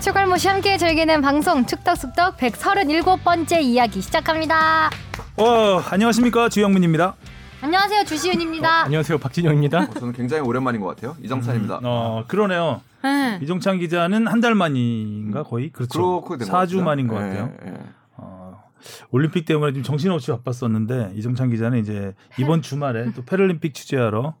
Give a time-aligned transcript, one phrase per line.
[0.00, 4.88] 추갈모시 함께 즐기는 방송 축덕숙덕 137번째 이야기 시작합니다.
[5.36, 7.14] 어, 안녕하십니까 주영민입니다.
[7.62, 8.84] 안녕하세요 주시은입니다.
[8.84, 9.78] 안녕하세요 박진영입니다.
[9.82, 11.16] 어, 저는 굉장히 오랜만인 것 같아요.
[11.22, 11.80] 이정찬입니다.
[11.84, 12.80] 어 그러네요.
[13.02, 13.38] 네.
[13.42, 16.22] 이종찬 기자는 한 달 만인가 거의 그렇죠.
[16.22, 16.84] 그렇게 된것 4주 같아요.
[16.84, 17.52] 만인 것 예, 같아요.
[17.66, 17.74] 예.
[18.16, 18.62] 어,
[19.10, 24.34] 올림픽 때문에 좀 정신없이 바빴었는데 이종찬 기자는 이제 이번 주말에 또 패럴림픽 취재하러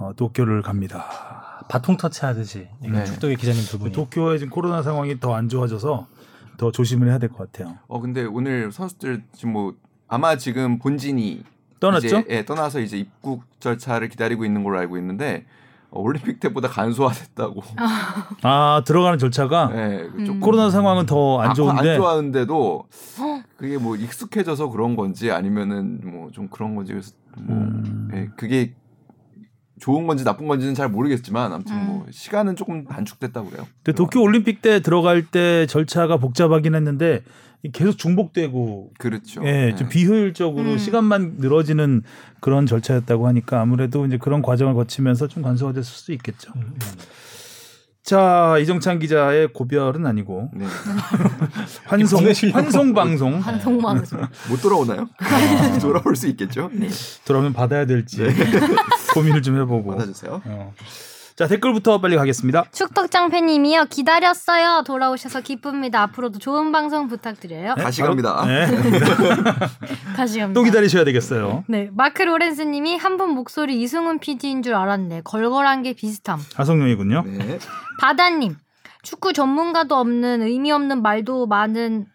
[0.00, 1.06] 어, 도쿄를 갑니다.
[1.68, 3.04] 바통 터치하듯이 네.
[3.04, 6.06] 축덕의 기자님 두 분이 도쿄의 지금 코로나 상황이 더 안 좋아져서
[6.56, 7.76] 더 조심을 해야 될 것 같아요.
[7.88, 9.74] 어 근데 오늘 선수들 지금 뭐
[10.08, 11.42] 아마 지금 본진이
[11.80, 12.06] 떠났죠?
[12.06, 15.46] 이제, 예, 떠나서 이제 입국 절차를 기다리고 있는 걸로 알고 있는데
[15.90, 17.62] 어, 올림픽 때보다 간소화됐다고.
[18.42, 20.40] 아 들어가는 절차가 예, 좀 음.
[20.40, 22.84] 코로나 상황은 더안 아, 좋은데 안 좋아하는데도
[23.56, 28.10] 그게 뭐 익숙해져서 그런 건지 아니면은 뭐 좀 그런 건지 그래서 뭐 음.
[28.14, 28.74] 예, 그게
[29.84, 31.86] 좋은 건지 나쁜 건지는 잘 모르겠지만 아무튼 음.
[31.86, 33.66] 뭐 시간은 조금 단축됐다고 그래요.
[33.82, 37.22] 근데 도쿄 올림픽 때 들어갈 때 절차가 복잡하긴 했는데
[37.74, 39.46] 계속 중복되고 그렇죠.
[39.46, 40.78] 예, 좀 비효율적으로 음.
[40.78, 42.02] 시간만 늘어지는
[42.40, 46.54] 그런 절차였다고 하니까 아무래도 이제 그런 과정을 거치면서 좀 간소화됐을 수도 있겠죠.
[46.56, 46.72] 음,
[48.04, 50.66] 자, 이정찬 기자의 고별은 아니고 네.
[51.86, 52.56] 환송 국내 실력.
[52.56, 54.20] 환송 방송 방송방송.
[54.50, 55.08] 못 돌아오나요?
[55.80, 56.68] 돌아올 수 있겠죠.
[56.74, 56.88] 네.
[57.24, 58.26] 들어오면 받아야 될지
[59.14, 59.92] 고민을 좀 해보고.
[59.92, 60.42] 받아주세요.
[60.44, 60.74] 어.
[61.36, 62.64] 자, 댓글부터 빨리 가겠습니다.
[62.70, 64.84] 축덕장팬님이요 기다렸어요.
[64.86, 66.02] 돌아오셔서 기쁩니다.
[66.02, 67.74] 앞으로도 좋은 방송 부탁드려요.
[67.74, 68.44] 다시 바로- 갑니다.
[68.46, 68.66] 네,
[70.16, 70.52] 다시 갑니다.
[70.58, 71.64] 또 기다리셔야 되겠어요.
[71.68, 75.22] 네, 마크 로렌스님이 한 분 목소리 이승훈 PD인 줄 알았네.
[75.24, 76.38] 걸걸한 게 비슷함.
[76.54, 77.22] 하성룡이군요.
[77.26, 77.58] 네.
[78.00, 78.56] 바다님,
[79.02, 82.06] 축구 전문가도 없는 의미 없는 말도 많은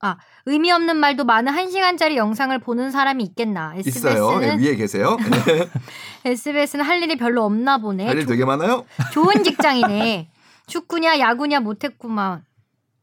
[0.00, 3.74] 아 의미 없는 말도 많은 한 시간짜리 영상을 보는 사람이 있겠나?
[3.76, 4.38] 있어요.
[4.38, 5.16] 네, SBS는 위에 계세요.
[6.24, 8.06] SBS는 할 일이 별로 없나 보네.
[8.06, 8.84] 할 일 되게 많아요.
[9.12, 10.28] 좋은 직장이네.
[10.66, 12.44] 축구냐 야구냐 못했구만.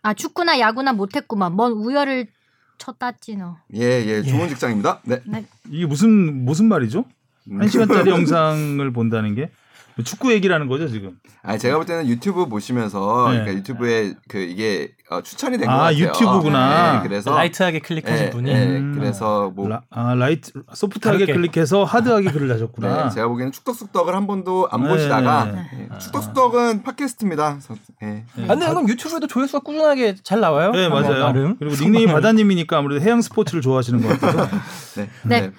[0.03, 1.53] 아 축구나 야구나 못했구만.
[1.53, 2.27] 뭔 우열을
[2.77, 3.57] 쳤다지 너.
[3.75, 5.01] 예, 예, 좋은 직장입니다.
[5.03, 5.21] 네.
[5.69, 7.05] 이게 무슨 무슨 말이죠?
[7.51, 7.61] 음.
[7.61, 9.49] 한 시간짜리 영상을 본다는 게
[10.03, 11.17] 축구 얘기라는 거죠 지금.
[11.43, 13.39] 아, 제가 볼 때는 유튜브 보시면서 네.
[13.39, 15.97] 그러니까 유튜브에 그 이게 어, 추천이 된것 아, 같아요.
[15.97, 16.93] 유튜브구나.
[17.01, 18.93] 네, 그래서 라이트하게 클릭하신 예, 분이 예, 음.
[18.93, 21.33] 그래서 뭐 라, 아 light 소프트하게 가볍게.
[21.33, 23.05] 클릭해서 hard하게 글을 다셨구나.
[23.05, 24.89] 네, 제가 보기에는 축덕숙덕을 한 번도 안 네.
[24.89, 25.89] 보시다가 네.
[25.93, 27.59] 예, 축덕숙덕은 팟캐스트입니다.
[28.03, 28.25] 예.
[28.43, 30.71] 아, 근데 그럼 유튜브에도 조회수가 꾸준하게 잘 나와요?
[30.71, 31.19] 네뭐 맞아요.
[31.23, 31.55] 나름.
[31.57, 34.49] 그리고 닉네임 바다님이니까 아무래도 해양 스포츠를 좋아하시는 것 같아서.
[34.97, 35.09] 네.
[35.23, 35.51] 네.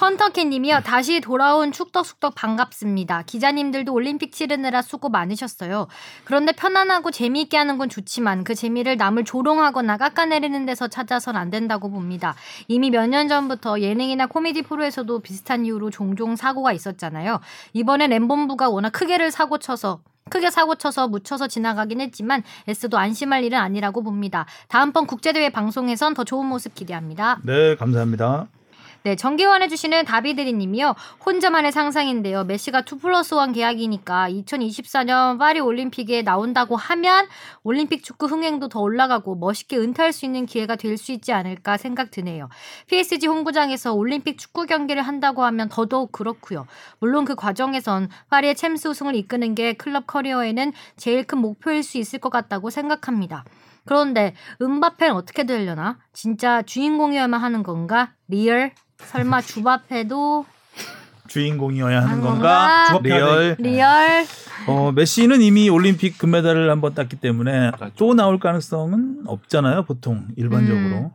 [0.00, 0.80] 헌터캣님이요.
[0.84, 3.22] 다시 돌아온 축덕숙덕 반갑습니다.
[3.26, 5.86] 기자 님들도 올림픽 치르느라 수고 많으셨어요.
[6.24, 11.90] 그런데 편안하고 재미있게 하는 건 좋지만 그 재미를 남을 조롱하거나 깎아내리는 데서 찾아선 안 된다고
[11.90, 12.34] 봅니다.
[12.68, 17.40] 이미 몇 년 전부터 예능이나 코미디 프로에서도 비슷한 이유로 종종 사고가 있었잖아요.
[17.72, 23.58] 이번엔 엠본부가 워낙 크게를 사고 쳐서 크게 사고 쳐서 묻혀서 지나가긴 했지만 애써도 안심할 일은
[23.58, 24.44] 아니라고 봅니다.
[24.66, 27.38] 다음번 국제대회 방송에선 더 좋은 모습 기대합니다.
[27.44, 28.48] 네 감사합니다.
[29.02, 30.94] 네, 정기원 해 주시는 다비드리 님이요.
[31.24, 32.42] 혼자만의 상상인데요.
[32.42, 37.28] 메시가 2 플러스 1 계약이니까 2024년 파리 올림픽에 나온다고 하면
[37.62, 42.10] 올림픽 축구 흥행도 더 올라가고 멋있게 은퇴할 수 있는 기회가 될 수 있지 않을까 생각
[42.10, 42.48] 드네요.
[42.86, 46.66] PSG 홈구장에서 올림픽 축구 경기를 한다고 하면 더더욱 그렇고요.
[47.00, 52.18] 물론 그 과정에선 파리의 챔스 우승을 이끄는 게 클럽 커리어에는 제일 큰 목표일 수 있을
[52.18, 53.44] 것 같다고 생각합니다.
[53.84, 55.98] 그런데 음바페는 어떻게 되려나?
[56.12, 58.12] 진짜 주인공이어야만 하는 건가?
[58.28, 58.72] real?
[58.98, 60.46] 설마 주바페도
[61.28, 62.86] 주인공이어야 하는 건가?
[62.92, 63.00] 건가?
[63.02, 63.56] real.
[63.58, 64.24] real?
[64.68, 70.96] 어 메시는 이미 올림픽 금메달을 한번 땄기 때문에 또 나올 가능성은 없잖아요 보통 일반적으로.
[70.96, 71.10] 음.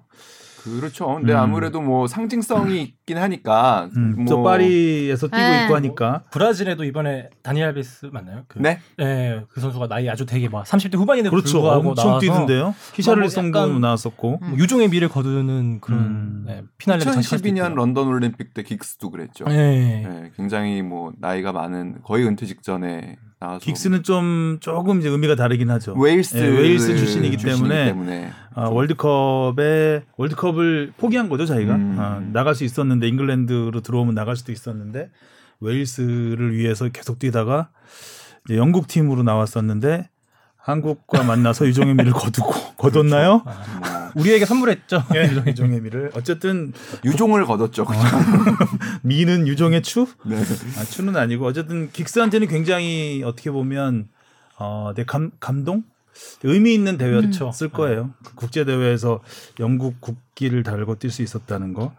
[0.63, 1.07] 그렇죠.
[1.15, 1.37] 근데 음.
[1.39, 5.63] 아무래도 뭐 상징성이 있긴 하니까 음, 뭐또 파리에서 뛰고 네.
[5.63, 6.23] 있고 하니까.
[6.31, 8.43] 브라질에도 이번에 다니엘 알베스 맞나요?
[8.47, 8.79] 그, 네.
[8.97, 11.53] 네, 그 선수가 나이 아주 되게 막 30대 후반인데 그렇죠.
[11.53, 12.75] 불구하고 엄청 나와서 뛰던데요.
[12.93, 14.39] 히샤를송도 약간- 나왔었고.
[14.41, 14.49] 음.
[14.49, 16.43] 뭐 유종의 미를 거두는 그런 음.
[16.47, 17.75] 네, 선수도 2012년 있고요.
[17.75, 19.45] 런던 올림픽 때 긱스도 그랬죠.
[19.45, 20.05] 네.
[20.07, 25.71] 네, 굉장히 뭐 나이가 많은 거의 은퇴 직전에 나와서 긱스는 좀 조금 이제 의미가 다르긴
[25.71, 25.95] 하죠.
[25.97, 31.95] 웨일스 네, 웨일스 출신이기 때문에 때문에 아, 월드컵에 월드컵을 포기한 거죠 자기가 음.
[31.97, 35.09] 아, 나갈 수 있었는데 잉글랜드로 들어오면 나갈 수도 있었는데
[35.59, 37.69] 웨일스를 위해서 계속 뛰다가
[38.45, 40.07] 이제 영국 팀으로 나왔었는데
[40.57, 43.41] 한국과 만나서 유종의 미를 거두고 거뒀나요?
[43.43, 45.03] 뭐 우리에게 선물했죠.
[45.15, 46.73] 예, 유종의 미를 어쨌든
[47.05, 47.85] 유종을 거뒀죠.
[47.85, 47.99] 그죠?
[49.03, 50.07] 미는 유종의 추?
[50.25, 50.37] 네.
[50.77, 54.07] 아, 추는 아니고 어쨌든 긱스한테는 굉장히 어떻게 보면
[54.57, 55.83] 어, 내 감, 감동
[56.43, 57.69] 의미 있는 대회였을 그렇죠.
[57.71, 58.13] 거예요.
[58.23, 59.21] 그 국제 대회에서
[59.59, 61.93] 영국 국기를 달고 뛸 수 있었다는 거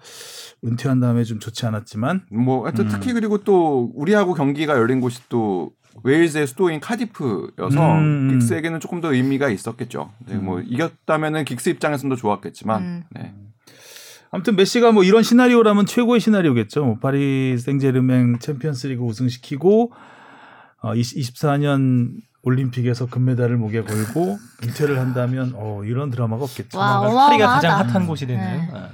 [0.65, 2.91] 은퇴한 다음에 좀 좋지 않았지만 뭐 하여튼 음.
[2.91, 5.73] 특히 그리고 또 우리하고 경기가 열린 곳이 또
[6.03, 8.29] 웨일즈의 수도인 카디프여서 음.
[8.33, 10.11] 긱스에게는 조금 더 의미가 있었겠죠.
[10.27, 13.03] 네, 뭐 이겼다면은 긱스 입장에서는 더 좋았겠지만 음.
[13.11, 13.35] 네.
[14.31, 16.85] 아무튼 메시가 뭐 이런 시나리오라면 최고의 시나리오겠죠.
[16.85, 19.93] 뭐 파리 생제르맹 챔피언스리그 우승시키고
[20.83, 22.13] 어, 24년
[22.43, 26.79] 올림픽에서 금메달을 목에 걸고 은퇴를 한다면 어, 이런 드라마가 없겠죠.
[26.79, 27.55] 와, 파리가 어마어마하다.
[27.55, 28.43] 가장 핫한 곳이 되는.
[28.43, 28.69] 네.
[28.73, 28.89] 아.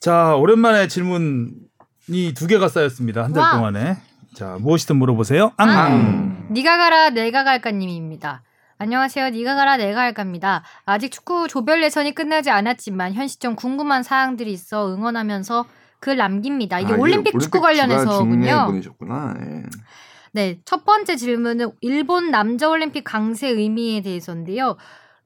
[0.00, 3.24] 자 오랜만에 질문이 두 개가 쌓였습니다.
[3.24, 3.56] 한달 와.
[3.56, 3.96] 동안에.
[4.38, 5.50] 자 무엇이든 물어보세요.
[5.56, 5.68] 앙.
[5.68, 6.46] 앙.
[6.52, 8.44] 니가 가라 내가 갈까 님입니다.
[8.78, 9.30] 안녕하세요.
[9.30, 10.62] 니가 가라 내가 할까입니다.
[10.84, 15.66] 아직 축구 조별 예선이 끝나지 않았지만 현 시점 궁금한 사항들이 있어 응원하면서
[15.98, 16.78] 글 남깁니다.
[16.78, 18.66] 이게 아, 올림픽, 축구 관련해서군요.
[18.66, 19.34] 보내셨구나.
[19.40, 19.62] 예.
[20.30, 24.76] 네, 첫 번째 질문은 일본 남자 올림픽 강세 의미에 대해서인데요.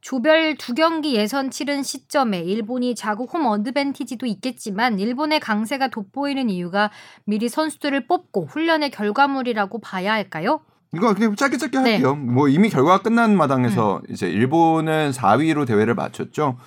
[0.02, 6.90] 조별 두 경기 예선 치른 시점에 일본이 자국 홈 어드밴티지도 있겠지만 일본의 강세가 돋보이는 이유가
[7.24, 10.60] 미리 선수들을 뽑고 훈련의 결과물이라고 봐야 할까요?
[10.92, 11.92] 이거 그냥 짧게 짧게 네.
[11.92, 12.16] 할게요.
[12.16, 14.12] 뭐 이미 결과가 끝난 마당에서 음.
[14.12, 16.58] 이제 일본은 4위로 대회를 마쳤죠.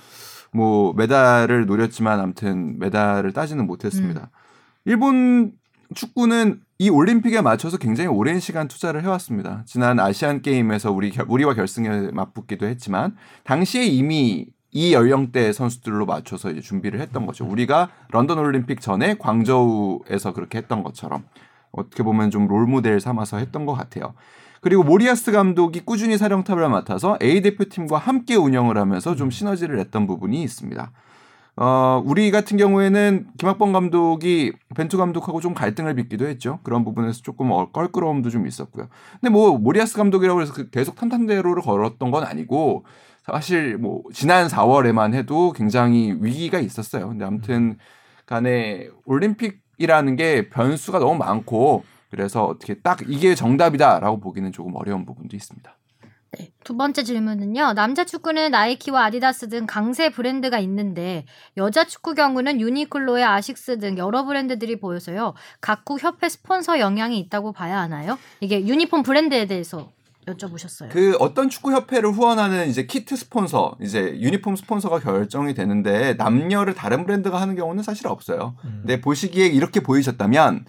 [0.54, 4.22] 뭐 메달을 노렸지만 아무튼 메달을 따지는 못했습니다.
[4.22, 4.28] 음.
[4.86, 5.52] 일본
[5.96, 9.64] 축구는 이 올림픽에 맞춰서 굉장히 오랜 시간 투자를 해왔습니다.
[9.66, 13.16] 지난 아시안 게임에서 우리 결- 우리와 결승에 맞붙기도 했지만
[13.46, 17.46] 당시에 이미 이 연령대 선수들로 맞춰서 이제 준비를 했던 거죠.
[17.46, 21.24] 우리가 런던 올림픽 전에 광저우에서 그렇게 했던 것처럼
[21.72, 24.14] 어떻게 보면 좀 롤모델 삼아서 했던 것 같아요.
[24.60, 30.42] 그리고 모리아스 감독이 꾸준히 사령탑을 맡아서 A 대표팀과 함께 운영을 하면서 좀 시너지를 냈던 부분이
[30.44, 30.92] 있습니다.
[31.58, 36.60] 어, 우리 같은 경우에는 김학범 감독이 벤투 감독하고 좀 갈등을 빚기도 했죠.
[36.64, 38.90] 그런 부분에서 조금 어- 껄끄러움도 좀 있었고요.
[39.22, 42.86] 근데 뭐 모리아스 감독이라고 해서 그 계속 탄탄대로를 걸었던 건 아니고
[43.26, 47.08] 사실 뭐 지난 4월에만 해도 굉장히 위기가 있었어요.
[47.08, 47.78] 근데 아무튼
[48.26, 55.36] 간에 올림픽이라는 게 변수가 너무 많고 그래서 어떻게 딱 이게 정답이다라고 보기는 조금 어려운 부분도
[55.38, 55.76] 있습니다.
[56.38, 57.74] 네, 두 번째 질문은요.
[57.74, 61.26] 남자 축구는 나이키와 아디다스 등 강세 브랜드가 있는데
[61.58, 65.34] 여자 축구 경우는 유니클로에 아식스 등 여러 브랜드들이 보여서요.
[65.62, 68.18] 각국 협회 스폰서 영향이 있다고 봐야 하나요?
[68.40, 69.92] 이게 유니폼 브랜드에 대해서
[70.26, 70.90] 여쭤보셨어요.
[70.90, 77.06] 그 어떤 축구 협회를 후원하는 이제 키트 스폰서, 이제 유니폼 스폰서가 결정이 되는데 남녀를 다른
[77.06, 78.56] 브랜드가 하는 경우는 사실 없어요.
[78.66, 78.80] 음.
[78.82, 80.66] 근데 보시기에 이렇게 보이셨다면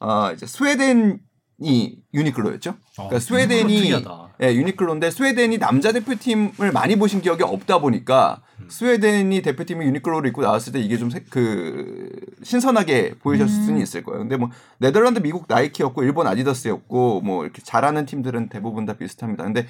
[0.00, 1.20] 어 이제 스웨덴
[1.60, 2.74] 이 유니클로였죠.
[2.94, 4.28] 그러니까 어, 스웨덴이 특이하다.
[4.42, 10.72] 예, 유니클로인데 스웨덴이 남자 대표팀을 많이 보신 기억이 없다 보니까 스웨덴이 대표팀이 유니클로를 입고 나왔을
[10.72, 12.10] 때 이게 좀 그
[12.42, 13.64] 신선하게 보이셨을 음.
[13.64, 14.20] 수는 있을 거예요.
[14.20, 19.44] 근데 뭐 네덜란드, 미국 나이키였고 일본 아디다스였고 뭐 이렇게 잘하는 팀들은 대부분 다 비슷합니다.
[19.44, 19.66] 근데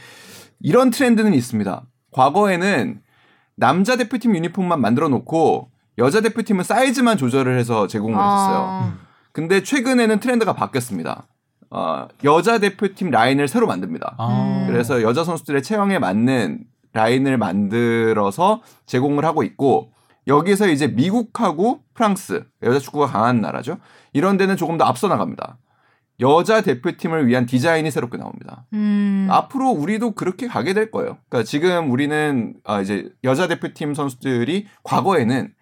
[0.60, 1.82] 이런 트렌드는 있습니다.
[2.12, 3.00] 과거에는
[3.56, 8.56] 남자 대표팀 유니폼만 만들어 놓고 여자 대표팀은 사이즈만 조절을 해서 제공을 했었어요.
[8.58, 8.98] 아,
[9.32, 11.26] 근데 최근에는 트렌드가 바뀌었습니다.
[11.70, 14.16] 어, 여자 대표팀 라인을 새로 만듭니다.
[14.18, 14.64] 아.
[14.68, 19.92] 그래서 여자 선수들의 체형에 맞는 라인을 만들어서 제공을 하고 있고
[20.26, 23.78] 여기서 이제 미국하고 프랑스 여자 축구가 강한 나라죠.
[24.12, 25.58] 이런 데는 조금 더 앞서 나갑니다.
[26.20, 28.66] 여자 대표팀을 위한 디자인이 새롭게 나옵니다.
[28.72, 31.18] 음, 앞으로 우리도 그렇게 가게 될 거예요.
[31.28, 35.52] 그러니까 지금 우리는 아 이제 여자 대표팀 선수들이 과거에는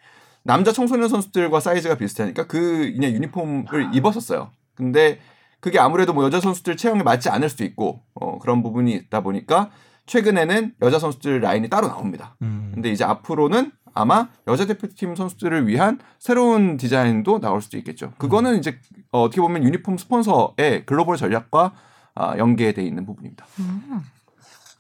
[0.42, 4.50] 남자 청소년 선수들과 사이즈가 비슷하니까 그 그냥 유니폼을 입었었어요.
[4.74, 5.18] 근데
[5.60, 9.70] 그게 아무래도 뭐 여자 선수들 체형에 맞지 않을 수도 있고 어, 그런 부분이 있다 보니까
[10.06, 12.36] 최근에는 여자 선수들 라인이 따로 나옵니다.
[12.42, 12.70] 음.
[12.74, 18.12] 근데 이제 앞으로는 아마 여자 대표팀 선수들을 위한 새로운 디자인도 나올 수도 있겠죠.
[18.18, 18.78] 그거는 이제
[19.10, 21.72] 어, 어떻게 보면 유니폼 스폰서의 글로벌 전략과
[22.14, 23.46] 아, 연계돼 있는 부분입니다.
[23.60, 24.02] 음.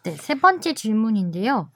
[0.04, 1.70] 네, 세 번째 질문인데요.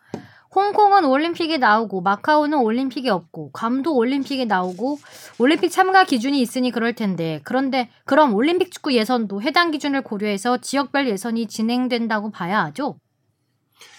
[0.54, 4.98] 홍콩은 올림픽에 나오고 마카오는 올림픽에 없고 괌도 올림픽에 나오고
[5.38, 11.08] 올림픽 참가 기준이 있으니 그럴 텐데 그런데 그럼 올림픽 축구 예선도 해당 기준을 고려해서 지역별
[11.08, 12.96] 예선이 진행된다고 봐야 하죠?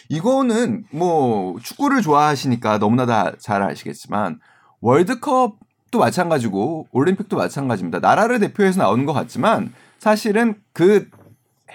[0.09, 4.39] 이거는 뭐 축구를 좋아하시니까 너무나 다 잘 아시겠지만
[4.81, 7.99] 월드컵도 마찬가지고 올림픽도 마찬가지입니다.
[7.99, 11.07] 나라를 대표해서 나오는 것 같지만 사실은 그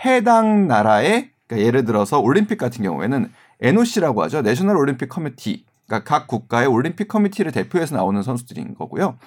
[0.05, 4.43] 해당 나라의 그러니까 예를 들어서 올림픽 같은 경우에는 NOC라고 하죠.
[4.43, 5.09] 내셔널 올림픽.
[5.09, 9.19] 그러니까 각 국가의 올림픽 커미티를 대표해서 나오는 선수들인 거고요.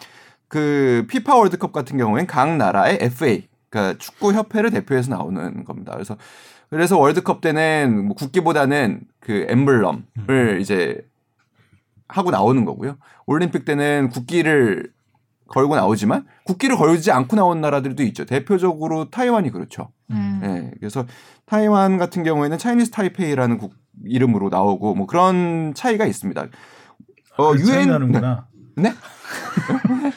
[0.48, 5.93] 그 피파 월드컵 같은 경우에는 각 나라의 FA, 그러니까 축구 협회를 대표해서 나오는 겁니다.
[5.93, 6.17] 그래서
[6.69, 11.05] 그래서 월드컵 때는 뭐 국기보다는 그 엠블럼을 이제
[12.07, 12.98] 하고 나오는 거고요.
[13.25, 14.91] 올림픽 때는 국기를
[15.50, 18.25] 걸고 나오지만 국기를 걸지 않고 나온 나라들도 있죠.
[18.25, 19.89] 대표적으로 타이완이 그렇죠.
[20.12, 20.41] 음.
[20.44, 20.72] 예.
[20.79, 21.06] 그래서
[21.46, 23.74] 타이완 같은 경우에는 차이니스 타이페이라는 국
[24.06, 26.48] 이름으로 나오고 뭐 그런 차이가 있습니다.
[27.38, 28.48] 어, 그래서 유엔 차이나는구나.
[28.75, 28.94] 네?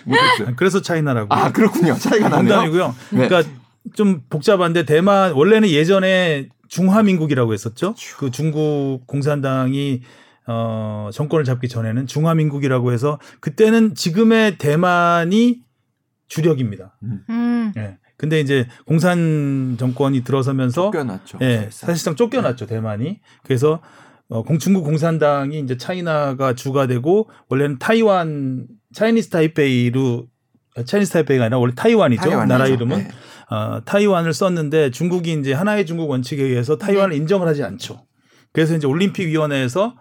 [0.04, 0.56] 못했어요.
[0.56, 1.34] 그래서 차이나라고.
[1.34, 1.94] 아 그렇군요.
[1.94, 2.54] 차이가 나네요.
[2.54, 2.94] 농담이고요.
[3.10, 3.28] 네.
[3.28, 3.50] 그러니까
[3.94, 7.94] 좀 복잡한데 대만 원래는 예전에 중화민국이라고 했었죠.
[8.18, 10.02] 그 중국 공산당이
[10.46, 15.62] 어 정권을 잡기 전에는 중화민국이라고 해서 그때는 지금의 대만이
[16.28, 16.96] 주력입니다.
[17.02, 17.72] 음.
[17.76, 17.98] 예.
[18.16, 21.38] 근데 이제 공산 정권이 들어서면서 쫓겨났죠.
[21.42, 23.20] 예, 사실상 쫓겨났죠 대만이.
[23.42, 23.80] 그래서
[24.28, 30.26] 어, 공, 중국 공산당이 이제 차이나가 주가 되고 원래는 타이완 차이니스 타이페이로
[30.76, 32.46] 아, 차이니스 타이페이가 아니라 원래 타이완이죠 타이완이죠.
[32.46, 33.08] 나라 이름은 네.
[33.50, 38.06] 어, 타이완을 썼는데 중국이 이제 하나의 중국 원칙에 의해서 타이완을 인정을 하지 않죠.
[38.52, 39.96] 그래서 이제 올림픽 위원회에서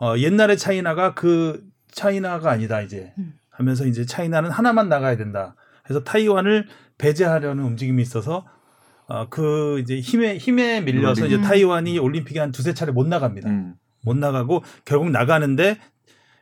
[0.00, 3.34] 어, 옛날에 차이나가 그 차이나가 아니다 이제 음.
[3.50, 5.56] 하면서 이제 차이나는 하나만 나가야 된다.
[5.84, 8.46] 그래서 타이완을 배제하려는 움직임이 있어서
[9.06, 11.42] 어, 그 이제 힘에 힘에 밀려서 이제 음.
[11.42, 13.48] 타이완이 올림픽에 한 두세 차례 못 나갑니다.
[13.48, 13.74] 음.
[14.04, 15.78] 못 나가고 결국 나가는데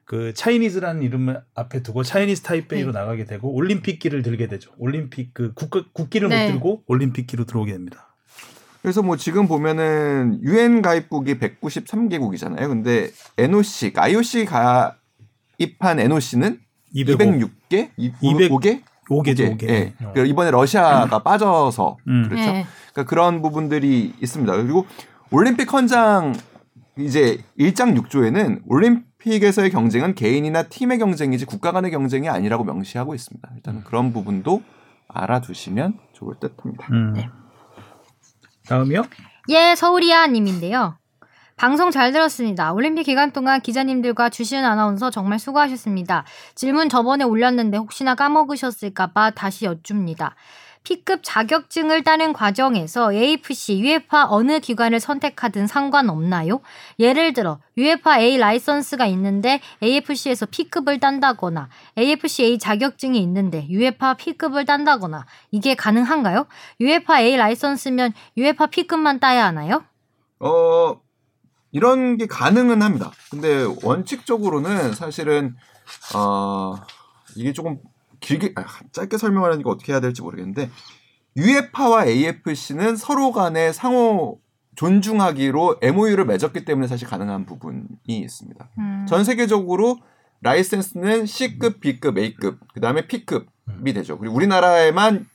[0.05, 2.99] 그 차이니즈라는 이름을 앞에 두고 차이니스 타이페이로 네.
[2.99, 4.73] 나가게 되고 올림픽기를 들게 되죠.
[4.79, 6.47] 올림픽 그 국가, 국기를 네.
[6.47, 8.16] 못 들고 올림픽기로 들어오게 됩니다.
[8.87, 12.69] 그래서 뭐 지금 보면은 유엔 가입국이 193개국이잖아요.
[12.69, 16.61] 근데 NOC, IOC 가입한 NOC는
[16.95, 19.69] 205개 206개, 200 5개, 5개죠, 5개.
[19.69, 19.93] 예.
[19.99, 22.29] 그러니까 이번에 러시아가 빠져서 음.
[22.29, 22.53] 그렇죠.
[22.53, 22.65] 네.
[22.93, 24.57] 그러니까 그런 부분들이 있습니다.
[24.57, 24.87] 그리고
[25.33, 26.37] 올림픽 헌장
[26.97, 33.51] 이제 1장 6조에는 올림픽에서의 경쟁은 개인이나 팀의 경쟁이지 국가 간의 경쟁이 아니라고 명시하고 있습니다.
[33.57, 34.63] 일단 그런 부분도
[35.09, 36.87] 알아두시면 좋을 듯합니다.
[36.93, 37.15] 음.
[37.15, 37.29] 네.
[38.69, 39.05] 다음이요?
[39.49, 40.99] 예, 서울이야 님인데요.
[41.57, 42.75] 방송 잘 들었습니다.
[42.75, 46.25] 올림픽 기간 동안 기자님들과 주시은 아나운서 정말 수고하셨습니다.
[46.55, 50.35] 질문 저번에 올렸는데 혹시나 까먹으셨을까봐 다시 여쭙니다.
[50.87, 56.61] P급 자격증을 따는 과정에서 AFC, UEFA 어느 기관을 선택하든 상관없나요?
[57.01, 64.65] 예를 들어 UEFA A 라이선스가 있는데 AFC에서 P급을 딴다거나 AFC A 자격증이 있는데 UEFA P급을
[64.65, 66.47] 딴다거나 이게 가능한가요?
[66.81, 69.83] UEFA A 라이선스면 UEFA P급만 따야 하나요?
[70.39, 71.01] 어
[71.73, 73.11] 이런 게 가능은 합니다.
[73.33, 75.57] 근데 원칙적으로는 사실은
[76.15, 76.77] 어
[77.35, 77.81] 이게 조금
[78.27, 80.69] 길게 아, 짧게 설명하려니까 어떻게 해야 될지 모르겠는데
[81.37, 84.41] UEFA와 AFC는 서로 간에 상호
[84.75, 88.69] 존중하기로 MOU를 맺었기 때문에 사실 가능한 부분이 있습니다.
[88.79, 89.07] 음.
[89.09, 89.99] 전 세계적으로
[90.43, 94.19] 라이센스는 C급, B급, A급, 그 다음에 P급이 되죠.
[94.19, 95.27] 그리고 우리나라에만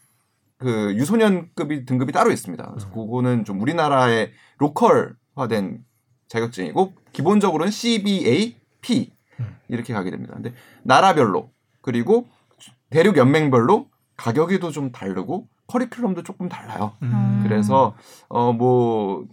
[0.58, 2.72] 그 유소년급이 등급이 따로 있습니다.
[2.72, 5.84] 그래서 그거는 좀 우리나라의 로컬화된
[6.28, 9.12] 자격증이고 기본적으로는 CBA, P
[9.70, 10.34] 이렇게 가게 됩니다.
[10.36, 11.50] 근데 나라별로
[11.82, 12.28] 그리고
[12.92, 16.94] 대륙 연맹별로 가격이 또좀 다르고 커리큘럼도 조금 달라요.
[17.02, 17.40] 음.
[17.44, 17.96] 그래서
[18.30, 19.26] 어 뭐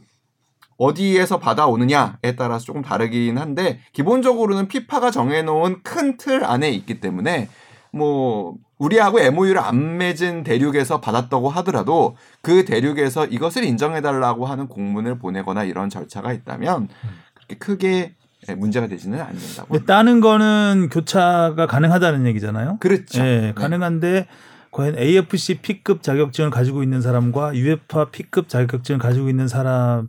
[0.78, 7.48] 어디에서 받아오느냐에 따라서 조금 다르긴 한데 기본적으로는 피파가 정해놓은 큰 틀 안에 있기 때문에
[7.92, 15.64] 뭐 우리하고 MOU를 안 맺은 대륙에서 받았다고 하더라도 그 대륙에서 이것을 인정해달라고 하는 공문을 보내거나
[15.64, 16.88] 이런 절차가 있다면
[17.34, 18.14] 그렇게 크게
[18.56, 19.84] 문제가 되지는 않는다고.
[19.84, 22.78] 따는 거는 교차가 가능하다는 얘기잖아요.
[22.80, 23.20] 그렇죠.
[23.20, 23.52] 예, 네.
[23.54, 24.26] 가능한데
[24.70, 30.06] 과연 AFC P급 자격증을 가지고 있는 사람과 UEFA P급 자격증을 가지고 있는 사람의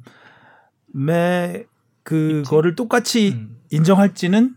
[2.03, 3.57] 그거를 똑같이 음.
[3.71, 4.55] 인정할지는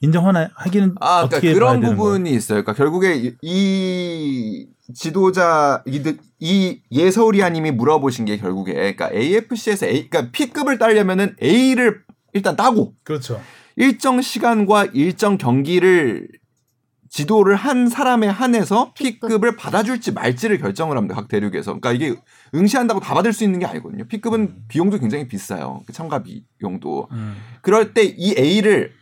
[0.00, 2.12] 인정하나 하기는 아, 어떻게 그러니까 봐야 그런 되는 거예요?
[2.12, 2.62] 부분이 있어요.
[2.62, 6.00] 그러니까 결국에 이- 이 지도자 이,
[6.38, 12.94] 이 예서울이 아님이 물어보신 게 결국에 그러니까 AFC에서 A, 그러니까 P급을 따려면은 A를 일단 따고
[13.04, 13.40] 그렇죠.
[13.76, 16.28] 일정 시간과 일정 경기를
[17.10, 19.28] 지도를 한 사람에 한해서 P급.
[19.28, 21.14] P급을 받아줄지 말지를 결정을 합니다.
[21.14, 21.78] 각 대륙에서.
[21.78, 22.14] 그러니까 이게
[22.54, 24.04] 응시한다고 다 받을 수 있는 게 아니거든요.
[24.06, 25.82] P급은 비용도 굉장히 비싸요.
[25.86, 27.08] 그 참가 비용도.
[27.12, 27.36] 음.
[27.62, 28.92] 그럴 때 이 A를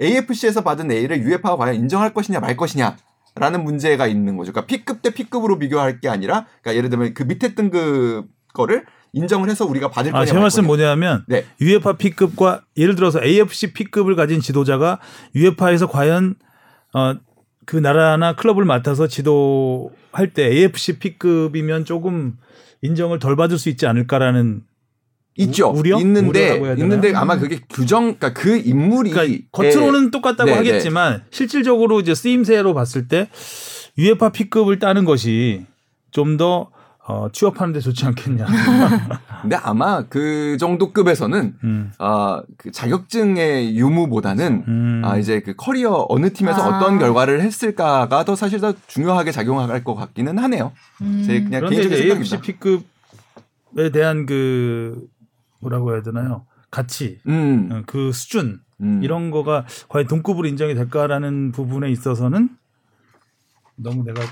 [0.00, 2.96] AFC에서 받은 A를 UEFA가 과연 인정할 것이냐 말 것이냐
[3.36, 4.52] 라는 문제가 있는 거죠.
[4.52, 9.50] 그러니까 P급 대 P급으로 비교할 게 아니라 그러니까 예를 들면 그 밑에 등급 거를 인정을
[9.50, 10.66] 해서 우리가 받을 거냐 아, 제말 말씀.
[10.66, 11.44] 뭐냐면 네.
[11.60, 15.00] UEFA P급과 예를 들어서 AFC P급을 가진 지도자가
[15.34, 16.34] UEFA에서 과연
[16.94, 17.14] 어,
[17.66, 22.36] 그 나라나 클럽을 맡아서 지도할 때 AFC P급이면 조금
[22.80, 24.62] 인정을 덜 받을 수 있지 않을까라는
[25.36, 25.70] 있죠.
[25.70, 25.98] 우- 우려?
[25.98, 26.56] 있는데?
[26.78, 32.74] 있는데 아마 그게 규정 그러니까 그 인물이 그러니까 겉으로는 똑같다고 네, 하겠지만 실질적으로 이제 쓰임새로
[32.74, 33.28] 봤을 때
[33.98, 35.64] UEFA P급을 따는 것이
[36.10, 36.70] 좀더
[37.04, 38.46] 어, 취업하는데 좋지 않겠냐.
[39.42, 41.92] 근데 아마 그 정도 급에서는 음.
[41.98, 45.02] 아, 그 자격증의 유무보다는 음.
[45.04, 46.76] 아 이제 그 커리어 어느 팀에서 아.
[46.76, 50.72] 어떤 결과를 했을까가 더 사실 더 중요하게 작용할 것 같기는 하네요.
[51.00, 51.24] 음.
[51.26, 52.84] 제 그냥 그런데 개인적인 이제 AFC 생각입니다.
[53.72, 55.04] P급에 대한 그
[55.58, 56.46] 뭐라고 해야 되나요?
[56.70, 59.00] 가치, 음, 어, 그 수준 음.
[59.02, 62.48] 이런 거가 과연 동급으로 인정이 될까라는 부분에 있어서는
[63.76, 64.22] 너무 내가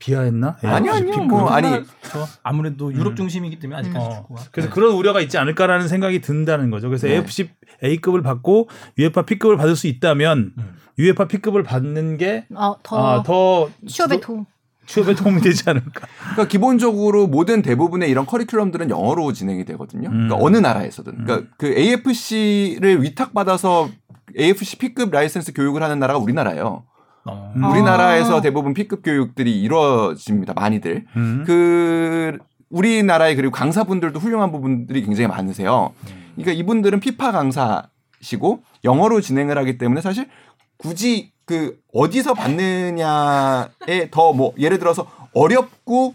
[0.00, 0.56] 비하했나?
[0.62, 1.12] 아니요, AFC 아니요.
[1.12, 1.28] P급.
[1.28, 1.68] 뭐 아니
[2.02, 3.16] 저 아무래도 유럽 음.
[3.16, 4.10] 중심이기 때문에 아직까지 어.
[4.16, 4.42] 축구가.
[4.50, 6.88] 그래서 그런 우려가 있지 않을까라는 생각이 든다는 거죠.
[6.88, 7.14] 그래서 네.
[7.14, 7.50] AFC
[7.84, 10.74] A급을 받고 UEFA P급을 받을 수 있다면 음.
[10.98, 14.46] UEFA P급을 받는 게 어, 더 아, 더 취업에 도움.
[14.86, 16.08] 취업에 도움이 되지 않을까.
[16.34, 20.10] 그러니까 기본적으로 모든 대부분의 이런 커리큘럼들은 영어로 진행이 되거든요.
[20.10, 20.42] 그러니까 음.
[20.42, 21.24] 어느 나라에서든.
[21.24, 23.88] 그러니까 그 AFC를 위탁받아서
[24.36, 26.84] AFC P급 라이센스 교육을 하는 나라가 우리나라예요.
[27.24, 27.52] 어.
[27.56, 27.64] 음.
[27.64, 28.40] 우리나라에서 아.
[28.40, 30.54] 대부분 P급 교육들이 이루어집니다.
[30.54, 31.04] 많이들.
[31.16, 31.44] 음.
[31.46, 32.38] 그
[32.70, 35.92] 우리나라의 그리고 강사분들도 훌륭한 부분들이 굉장히 많으세요.
[36.36, 40.28] 그러니까 이분들은 피파 강사시고 영어로 진행을 하기 때문에 사실
[40.76, 46.14] 굳이 그 어디서 받느냐에 더 뭐 예를 들어서 어렵고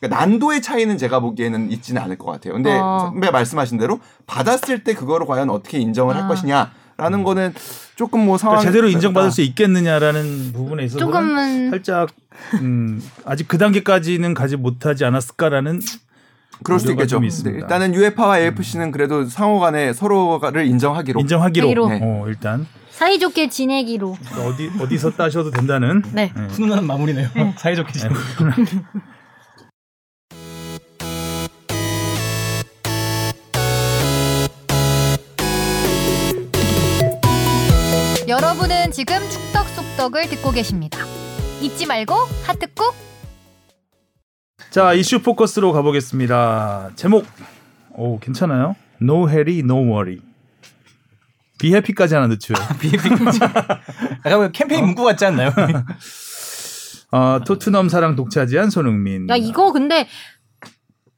[0.00, 2.54] 그러니까 난도의 차이는 제가 보기에는 있지는 않을 것 같아요.
[2.54, 3.10] 근데 어.
[3.12, 6.26] 선배 말씀하신 대로 받았을 때 그거를 과연 어떻게 인정을 할 아.
[6.28, 7.54] 것이냐 라는 거는
[7.96, 12.10] 조금 뭐 상황 그러니까 제대로 인정받을 수 있겠느냐라는 부분에 있어서 조금은 살짝
[12.60, 15.80] 음, 아직 그 단계까지는 가지 못하지 않았을까라는
[16.62, 17.22] 그럴 우려가 있겠죠.
[17.22, 17.58] 있습니다.
[17.64, 21.88] 일단은 UEFA와 AFC는 그래도 상호간에 서로를 인정하기로 인정하기로 하기로.
[21.88, 22.00] 네.
[22.02, 24.16] 어, 일단 사이좋게 지내기로.
[24.38, 26.32] 어디 어디서 따셔도 된다는 네.
[26.34, 26.46] 네.
[26.50, 27.28] 훈훈한 마무리네요.
[27.58, 28.14] 사이좋게 지내.
[38.32, 40.98] 여러분은 지금 축덕 속덕을 듣고 계십니다.
[41.60, 42.14] 잊지 말고
[42.46, 42.94] 하트 꾹.
[44.70, 46.92] 자 이슈 포커스로 가보겠습니다.
[46.96, 47.26] 제목
[47.90, 48.74] 오 괜찮아요?
[49.02, 50.20] No Harry, No Worry.
[51.60, 52.54] Be Happy까지 하나 넣죠.
[52.80, 53.38] BF까지.
[54.24, 55.50] 약간 뭐 캠페인 문구 같지 않나요?
[57.10, 59.28] 어, 토트넘 사랑 독차지한 손흥민.
[59.28, 60.08] 야 이거 근데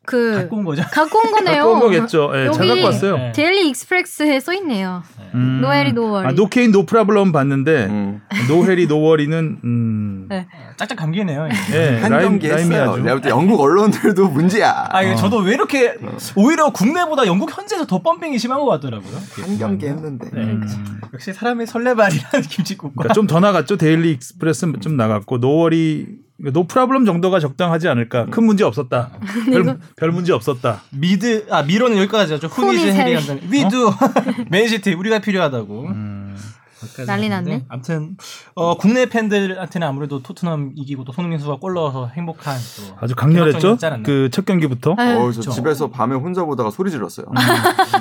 [0.07, 0.83] 그 갖고 온 거죠.
[0.93, 1.63] 갖고 온 거네요.
[1.65, 2.31] 갖고 온 거겠죠.
[2.35, 3.17] 예, 잘 여기- 갖고 왔어요.
[3.17, 3.33] 네.
[3.33, 5.03] 데일리 익스프레스에 써 있네요.
[5.35, 5.61] 음.
[5.63, 6.29] No Harry No Worry.
[6.29, 8.21] 아, No Kane No Problem 봤는데 음.
[8.49, 10.27] No Harry No Worry는 음.
[10.29, 10.47] 네.
[10.77, 11.49] 짝짝 감기네요.
[11.49, 11.77] 이게.
[11.77, 12.97] 예, 한 라임, 경기 라임이 했어요.
[12.97, 14.87] 내가 볼때 영국 언론들도 문제야.
[14.91, 15.15] 아, 어.
[15.17, 15.95] 저도 왜 이렇게
[16.37, 19.17] 오히려 국내보다 영국 현지에서 더 pumping이 심한 것 같더라고요.
[19.43, 20.29] 한 경기 했는데.
[20.33, 20.41] 네.
[20.43, 20.67] 음.
[21.13, 23.77] 역시 사람의 설레발이라는 김치국과 그러니까 좀더 나갔죠.
[23.77, 28.27] 데일리 익스프레스 좀 나갔고 No Worry No Problem 정도가 적당하지 않을까.
[28.27, 29.11] 큰 문제 없었다.
[29.53, 30.83] 별, 별 문제 없었다.
[30.91, 32.49] 미드 아 미로는 여기까지죠.
[32.49, 33.15] Who needs Harry.
[33.15, 33.45] 감독.
[33.49, 33.75] 위드
[34.51, 35.83] 맨시티 우리가 필요하다고.
[35.89, 36.37] 음.
[37.07, 37.65] 난리 났네.
[37.69, 38.15] 아무튼
[38.55, 43.79] 어, 국내 팬들한테는 아무래도 토트넘 이기고 또 손흥민 선수가 골 넣어서 행복한 또 아주 강렬했죠.
[44.05, 44.95] 그 첫 경기부터.
[44.99, 45.51] 아유, 어, 저 그렇죠.
[45.51, 47.27] 집에서 밤에 혼자 보다가 소리 질렀어요.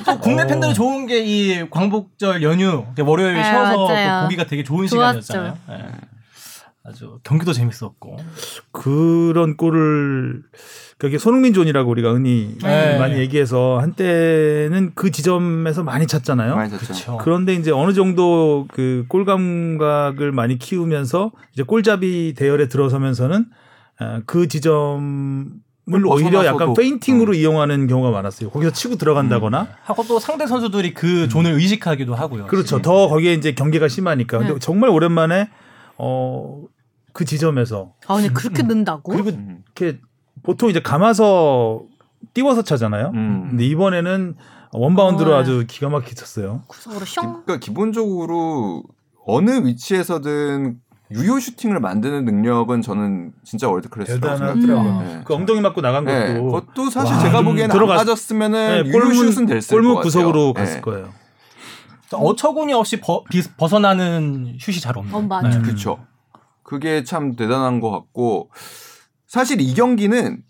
[0.04, 0.46] 또 국내 어.
[0.46, 5.20] 팬들은 좋은 게 이 광복절 연휴 월요일 아, 쉬어서 보기가 되게 좋은 좋았죠.
[5.22, 5.58] 시간이었잖아요.
[5.70, 6.13] 예.
[6.86, 8.18] 아주 경기도 재밌었고
[8.70, 10.42] 그런 골을
[10.98, 12.98] 그게 손흥민 존이라고 우리가 흔히 네.
[12.98, 16.54] 많이 얘기해서 한때는 그 지점에서 많이 찼잖아요.
[16.54, 16.70] 많이.
[16.76, 17.16] 그렇죠.
[17.22, 23.46] 그런데 이제 어느 정도 그 골 감각을 많이 키우면서 이제 골잡이 대열에 들어서면서는
[23.98, 25.52] 아, 그 지점
[25.88, 26.46] 을 오히려 벗어나서도.
[26.46, 28.48] 약간 feinting으로 이용하는 경우가 많았어요.
[28.50, 29.68] 거기서 치고 들어간다거나.
[29.82, 32.46] 하고 또 상대 선수들이 그 존을 의식하기도 하고요.
[32.46, 32.76] 그렇죠.
[32.76, 32.82] 확실히.
[32.82, 34.38] 더 거기에 이제 견제가 심하니까.
[34.38, 34.58] 근데 네.
[34.60, 35.50] 정말 오랜만에
[35.98, 36.62] 어,
[37.14, 39.12] 그 지점에서 아 근데 그렇게 넣는다고?
[39.12, 39.62] 그리고 음.
[39.64, 39.98] 이렇게
[40.42, 41.82] 보통 이제 감아서
[42.34, 43.12] 띄워서 차잖아요.
[43.14, 43.46] 음.
[43.50, 44.34] 근데 이번에는
[44.72, 45.38] 원바운드로 어.
[45.38, 46.62] 아주 기가 막히게 쳤어요.
[46.66, 47.22] 구석으로 기- 숑.
[47.46, 48.82] 그러니까 기본적으로
[49.26, 50.80] 어느 위치에서든
[51.12, 54.66] 유효 슈팅을 만드는 능력은 저는 진짜 world class라고 대단하더라고요.
[54.66, 55.18] 생각해요.
[55.18, 55.22] 음.
[55.24, 58.82] 그 엉덩이 맞고 나간 것도 네, 그것도 사실 와, 제가 좀 보기에는 들어갔- 안 맞았으면은
[58.84, 60.64] 네, 유효 골문 슛은 됐을 골문 것 구석으로 같아요.
[60.64, 60.80] 갔을 네.
[60.80, 61.08] 거예요.
[62.12, 65.14] 어처구니 없이 버, 비- 벗어나는 슛이 잘 없는.
[65.14, 65.56] 어, 맞아.
[65.58, 65.62] 음.
[65.62, 65.98] 그렇죠.
[66.64, 68.50] 그게 참 대단한 것 같고
[69.26, 70.42] 사실 이 경기는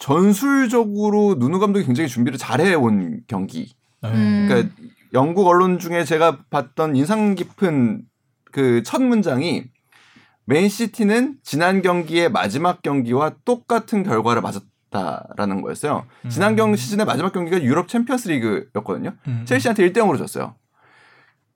[0.00, 3.74] 전술적으로 누누 감독이 굉장히 준비를 잘해온 경기.
[4.02, 4.10] 네.
[4.10, 4.46] 음.
[4.48, 4.74] 그러니까
[5.12, 8.02] 영국 언론 중에 제가 봤던 인상 깊은
[8.50, 9.64] 그 첫 문장이
[10.46, 16.06] 맨시티는 지난 경기의 마지막 경기와 똑같은 결과를 맞았다라는 거였어요.
[16.24, 16.30] 음.
[16.30, 19.14] 지난 경 시즌의 마지막 경기가 유럽 챔피언스 리그였거든요.
[19.26, 19.44] 음.
[19.46, 20.56] 첼시한테 1대 0으로 졌어요.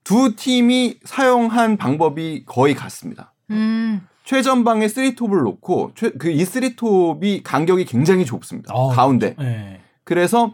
[0.03, 3.32] 두 팀이 사용한 방법이 거의 같습니다.
[3.51, 4.01] 음.
[4.23, 8.73] 최전방에 쓰리톱을 놓고 그이 쓰리톱이 간격이 굉장히 좁습니다.
[8.73, 8.89] 어.
[8.89, 9.35] 가운데.
[9.37, 9.81] 네.
[10.03, 10.53] 그래서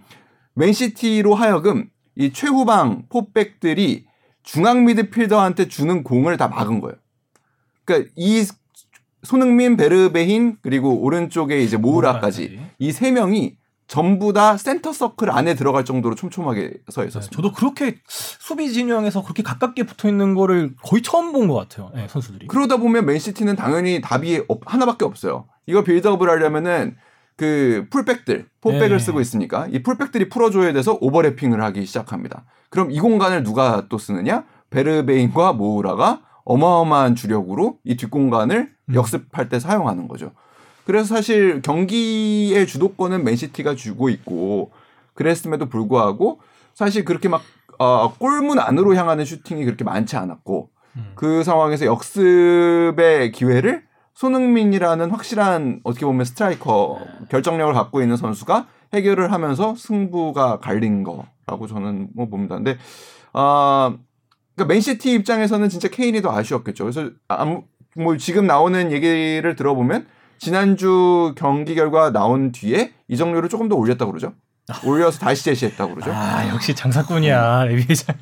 [0.56, 4.06] 맨시티로 하여금 이 최후방 포백들이
[4.44, 6.96] 중앙 미드필더한테 주는 공을 다 막은 거예요.
[7.86, 8.44] 그러니까 이
[9.24, 12.60] 손흥민, 베르베힌 그리고 오른쪽에 이제 모우라까지 모우라까지.
[12.80, 13.59] 이세 명이
[13.90, 17.36] 전부 다 센터 서클 안에 들어갈 정도로 촘촘하게 서 네, 있었습니다.
[17.36, 21.92] 저도 그렇게 수비 진영에서 그렇게 가깝게 붙어 있는 거를 거의 처음 본 것 같아요.
[21.96, 22.48] 네, 선수들이.
[22.48, 25.48] 그러다 보면 맨시티는 당연히 답이 없- 하나밖에 없어요.
[25.66, 26.96] 이거 빌드업을 하려면은
[27.36, 29.00] 그 풀백들, 포백을 네.
[29.00, 32.46] 쓰고 있으니까 이 풀백들이 풀어줘야 돼서 오버래핑을 하기 시작합니다.
[32.70, 34.44] 그럼 이 공간을 누가 또 쓰느냐?
[34.70, 38.94] 베르베인과 모우라가 어마어마한 주력으로 이 뒷공간을 음.
[38.94, 40.32] 역습할 때 사용하는 거죠.
[40.90, 44.72] 그래서 사실 경기의 주도권은 맨시티가 쥐고 있고
[45.14, 46.40] 그랬음에도 불구하고
[46.74, 47.44] 사실 그렇게 막
[47.78, 51.12] 어, 골문 안으로 향하는 슈팅이 그렇게 많지 않았고 음.
[51.14, 53.84] 그 상황에서 역습의 기회를
[54.16, 56.98] 손흥민이라는 확실한 어떻게 보면 스트라이커
[57.30, 62.56] 결정력을 갖고 있는 선수가 해결을 하면서 승부가 갈린 거라고 저는 뭐 봅니다.
[62.56, 62.80] 근데
[63.34, 63.96] 아
[64.56, 66.86] 그러니까 맨시티 입장에서는 진짜 케인이 더 아쉬웠겠죠.
[66.86, 73.76] 그래서 아무 뭐 지금 나오는 얘기를 들어보면 지난주 경기 결과 나온 뒤에 이적료를 조금 더
[73.76, 74.34] 올렸다고 그러죠.
[74.86, 76.12] 올려서 다시 제시했다고 그러죠.
[76.14, 78.20] 아 역시 장사꾼이야 레비 회장이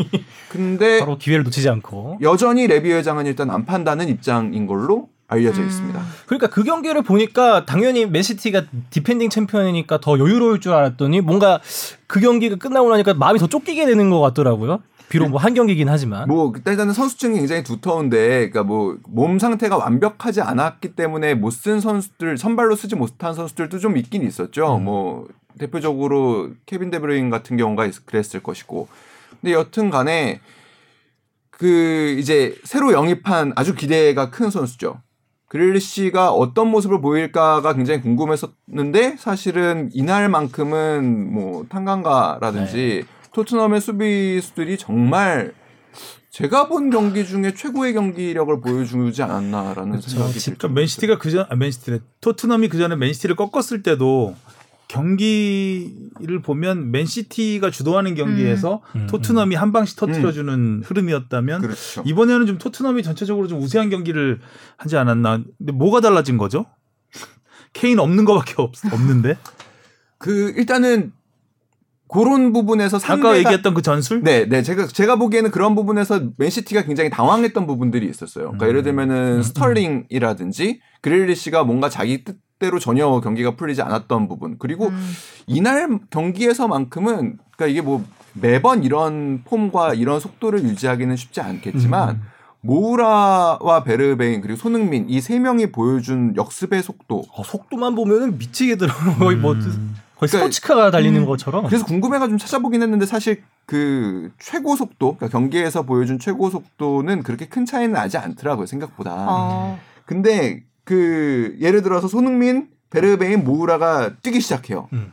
[0.49, 2.19] 근데 바로 기회를 놓치지 않고.
[2.21, 5.67] 여전히 레비 회장은 일단 안 판다는 입장인 걸로 알려져 음.
[5.67, 6.01] 있습니다.
[6.25, 11.59] 그러니까 그 경기를 보니까 당연히 맨시티가 디펜딩 챔피언이니까 더 여유로울 줄 알았더니 뭔가
[12.07, 14.79] 그 경기가 끝나고 나니까 마음이 더 쫓기게 되는 것 같더라고요.
[15.09, 16.27] 비록 뭐 한 경기긴 하지만.
[16.27, 22.37] 뭐 일단은 선수층이 굉장히 두터운데, 그러니까 뭐 몸 상태가 완벽하지 않았기 때문에 못 쓴 선수들,
[22.37, 24.77] 선발로 쓰지 못한 선수들도 좀 있긴 있었죠.
[24.77, 24.83] 음.
[24.85, 28.87] 뭐 대표적으로 케빈 데브레인 같은 경우가 있- 그랬을 것이고,
[29.41, 30.39] 근데 여튼 간에
[31.49, 35.01] 그 이제 새로 영입한 아주 기대가 큰 선수죠.
[35.47, 43.05] 그릴리시가 어떤 모습을 보일까가 굉장히 궁금했었는데 사실은 이날만큼은 뭐 탄강가라든지
[43.37, 45.53] 토트넘의 수비수들이 정말
[46.31, 50.09] 제가 본 경기 중에 최고의 경기력을 보여주지 않았나라는 그렇죠.
[50.09, 50.55] 생각이 들죠.
[50.57, 54.35] 그러니까 맨시티가 그전 아, 맨시티래 토트넘이 그 전에 맨시티를 꺾었을 때도
[54.87, 62.03] 경기를 보면 맨시티가 주도하는 경기에서 음, 토트넘이 한 방씩 터트려주는 흐름이었다면 그렇죠.
[62.07, 64.39] 이번에는 좀 토트넘이 전체적으로 좀 우세한 경기를
[64.77, 65.43] 하지 않았나.
[65.59, 66.65] 근데 뭐가 달라진 거죠?
[67.73, 69.37] 케인 없는 거밖에 없, 없는데
[70.17, 71.11] 그 일단은
[72.09, 74.61] 그런 부분에서 아까 상대가 얘기했던 그 전술 네, 네.
[74.61, 78.45] 제가 제가 보기에는 그런 부분에서 맨시티가 굉장히 당황했던 부분들이 있었어요.
[78.45, 78.69] 그러니까 음.
[78.69, 84.57] 예를 들면은 스털링이라든지 그릴리시가 뭔가 자기 뜻대로 전혀 경기가 풀리지 않았던 부분.
[84.57, 85.11] 그리고 음.
[85.47, 92.21] 이날 경기에서만큼은 그러니까 이게 뭐 매번 이런 폼과 이런 속도를 유지하기는 쉽지 않겠지만 음.
[92.61, 98.93] 모우라와 베르베인 그리고 손흥민 이 세 명이 보여준 역습의 속도 어, 속도만 보면은 미치게 들어
[99.19, 99.95] 거의 뭐 음.
[100.19, 101.25] 거의 그러니까- 스포츠카가 달리는 음.
[101.25, 101.65] 것처럼.
[101.67, 107.47] 그래서 궁금해가 좀 찾아보긴 했는데 사실 그 최고 속도 그러니까 경기에서 보여준 최고 속도는 그렇게
[107.47, 109.13] 큰 차이는 나지 않더라고요 생각보다.
[109.29, 109.79] 어.
[110.05, 114.87] 근데 그 예를 들어서 손흥민, 베르베인, 모우라가 뛰기 시작해요.
[114.93, 115.11] 음.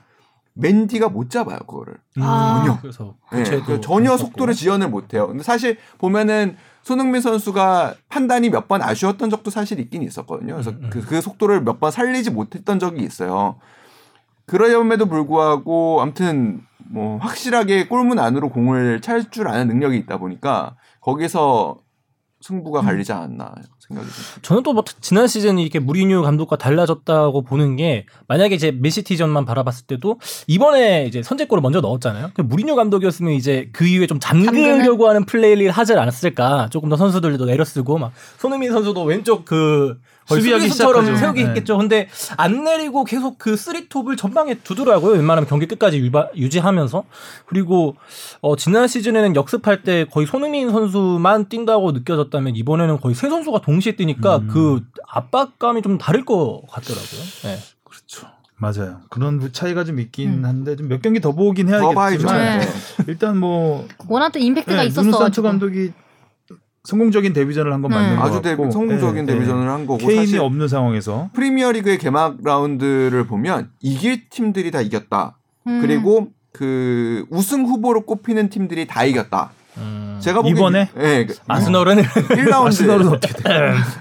[0.57, 1.95] 맨디가 못 잡아요 그거를.
[2.21, 2.63] 아.
[2.65, 2.79] 전혀.
[2.81, 4.17] 그래서 네, 그 전혀.
[4.17, 5.27] 속도를 지연을 못해요.
[5.27, 10.53] 근데 사실 보면은 손흥민 선수가 판단이 몇 번 아쉬웠던 적도 사실 있긴 있었거든요.
[10.55, 10.91] 그래서 음, 음.
[10.91, 13.57] 그, 그 속도를 몇 번 살리지 못했던 적이 있어요.
[14.47, 21.79] 그럼에도 불구하고 아무튼 뭐 확실하게 골문 안으로 공을 찰 줄 아는 능력이 있다 보니까 거기서
[22.41, 22.85] 승부가 음.
[22.85, 23.55] 갈리지 않았나
[23.89, 24.39] 생각이 듭니다.
[24.43, 29.87] 저는 또 뭐 지난 시즌 이렇게 무리뉴 감독과 달라졌다고 보는 게 만약에 이제 맨시티전만 바라봤을
[29.87, 32.33] 때도 이번에 이제 선제골을 먼저 넣었잖아요.
[32.35, 36.69] 그 무리뉴 감독이었으면 이제 그 이후에 좀 잠그려고 하는 플레이를 하지 않았을까.
[36.71, 41.17] 조금 더 선수들도 내려쓰고 막 손흥민 선수도 왼쪽 그 수비하기 수비수처럼.
[41.17, 41.49] 세우기 네.
[41.49, 41.77] 했겠죠.
[41.79, 45.13] 근데 안 내리고 계속 그 쓰리톱을 전방에 두더라고요.
[45.13, 47.05] 웬만하면 경기 끝까지 유바, 유지하면서
[47.47, 47.97] 그리고
[48.41, 53.97] 어, 지난 시즌에는 역습할 때 거의 손흥민 선수만 뛴다고 느껴졌다면 이번에는 거의 세 선수가 동시에
[53.97, 54.49] 뛰니까 음.
[54.51, 57.21] 그 압박감이 좀 다를 것 같더라고요.
[57.45, 57.59] 네.
[57.85, 58.27] 그렇죠.
[58.57, 59.01] 맞아요.
[59.11, 60.45] 그런 차이가 좀 있긴 음.
[60.45, 61.69] 한데 좀 몇 경기 더 보긴.
[61.69, 62.67] 해야겠지만 네.
[63.09, 65.03] 일단 뭐 워낙 또 임팩트가 네, 있었어.
[65.03, 65.93] 누누산투 감독이
[66.85, 67.97] 성공적인 데뷔전을 한건 네.
[67.97, 69.71] 맞는 것 아주 같고 데뷔, 성공적인 네, 데뷔전을 네.
[69.71, 75.39] 한 거고 케인이 사실 없는 상황에서 프리미어리그의 개막 라운드를 보면 이길 팀들이 다 이겼다.
[75.67, 75.81] 음.
[75.81, 79.51] 그리고 그 우승 후보로 꼽히는 팀들이 다 이겼다.
[79.79, 80.19] 음.
[80.21, 80.91] 제가 보기엔 이번에?
[80.99, 83.51] 예, 그 아스널은 1라운드 아스널은 어떻게 돼?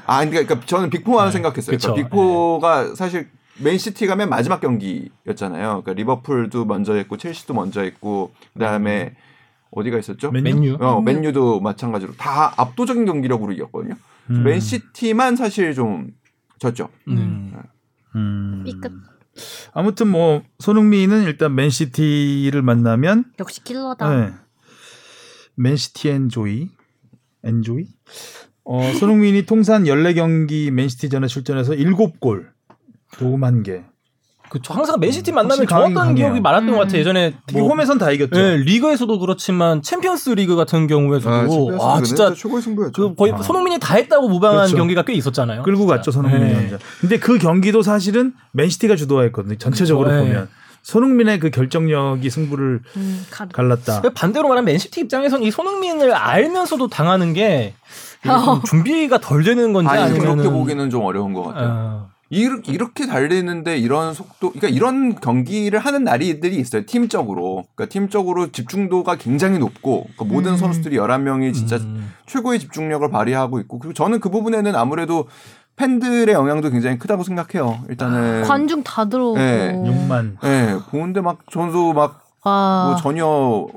[0.06, 1.76] 아, 그러니까, 그러니까 저는 빅포만 네, 생각했어요.
[1.76, 1.94] 그쵸.
[1.94, 5.84] 그러니까 빅포가 사실 맨시티 가면 마지막 경기였잖아요.
[5.84, 9.14] 그러니까 리버풀도 먼저 했고 첼시도 먼저 했고 그다음에
[9.76, 10.32] 어디가 있었죠?
[10.32, 10.78] 맨유?
[10.80, 11.20] 어, 맨유.
[11.22, 13.96] 맨유도 마찬가지로 다 압도적인 경기력으로 이겼거든요.
[14.30, 14.44] 음.
[14.44, 16.12] 맨시티만 사실 좀
[16.60, 16.90] 졌죠.
[17.08, 17.54] 음.
[18.16, 18.64] 음.
[18.66, 18.94] B급.
[19.74, 24.16] 아무튼 뭐 손흥민은 일단 맨시티를 만나면 역시 킬러다.
[24.16, 24.34] 네.
[25.56, 26.70] 맨시티 enjoy
[27.44, 27.88] enjoy
[28.66, 32.48] 어, 손흥민이 통산 14경기 맨시티전에 출전해서 7골,
[33.18, 33.84] 도움 1개.
[34.54, 34.72] 그쵸.
[34.72, 36.16] 항상 맨시티 만나면 좋았던 강해요.
[36.16, 36.74] 기억이 많았던 음.
[36.74, 37.00] 것 같아요.
[37.00, 38.40] 예전에 특히 뭐 홈에선 다 이겼죠.
[38.40, 42.92] 예, 리그에서도 그렇지만 챔피언스 리그 같은 경우에서도 아, 진짜 최고의 승부였죠.
[42.94, 43.42] 그 거의 아.
[43.42, 44.78] 손흥민이 다 했다고 무방한 그렇죠.
[44.78, 45.64] 경기가 꽤 있었잖아요.
[45.64, 46.54] 끌고 갔죠 손흥민이 네.
[46.54, 46.78] 혼자.
[47.02, 49.58] 근데 그 경기도 사실은 맨시티가 주도했거든요.
[49.58, 50.24] 전체적으로 그렇죠.
[50.28, 50.50] 보면
[50.84, 54.04] 손흥민의 그 결정력이 승부를 음, 가- 갈랐다.
[54.14, 57.74] 반대로 말하면 맨시티 입장에서는 이 손흥민을 알면서도 당하는 게
[58.28, 58.38] 어.
[58.62, 61.70] 좀 준비가 덜 되는 건지 아니 아니면 그렇게 보기는 좀 어려운 것 같아요.
[61.72, 66.86] 어, 이렇게, 이렇게 달리는데 이런 속도, 그러니까 이런 경기를 하는 날이들이 있어요.
[66.86, 67.66] 팀적으로.
[67.76, 70.58] 그러니까 팀적으로 집중도가 굉장히 높고 그러니까 모든 음.
[70.58, 72.12] 선수들이 11명이 진짜 음.
[72.26, 75.28] 최고의 집중력을 발휘하고 있고 그리고 저는 그 부분에는 아무래도
[75.76, 77.84] 팬들의 영향도 굉장히 크다고 생각해요.
[77.90, 79.38] 일단은 관중 다 들어오고.
[79.38, 80.38] 네, 6만.
[80.44, 82.86] 예, 보는데 막 전수 막 와.
[82.88, 83.68] 뭐 전혀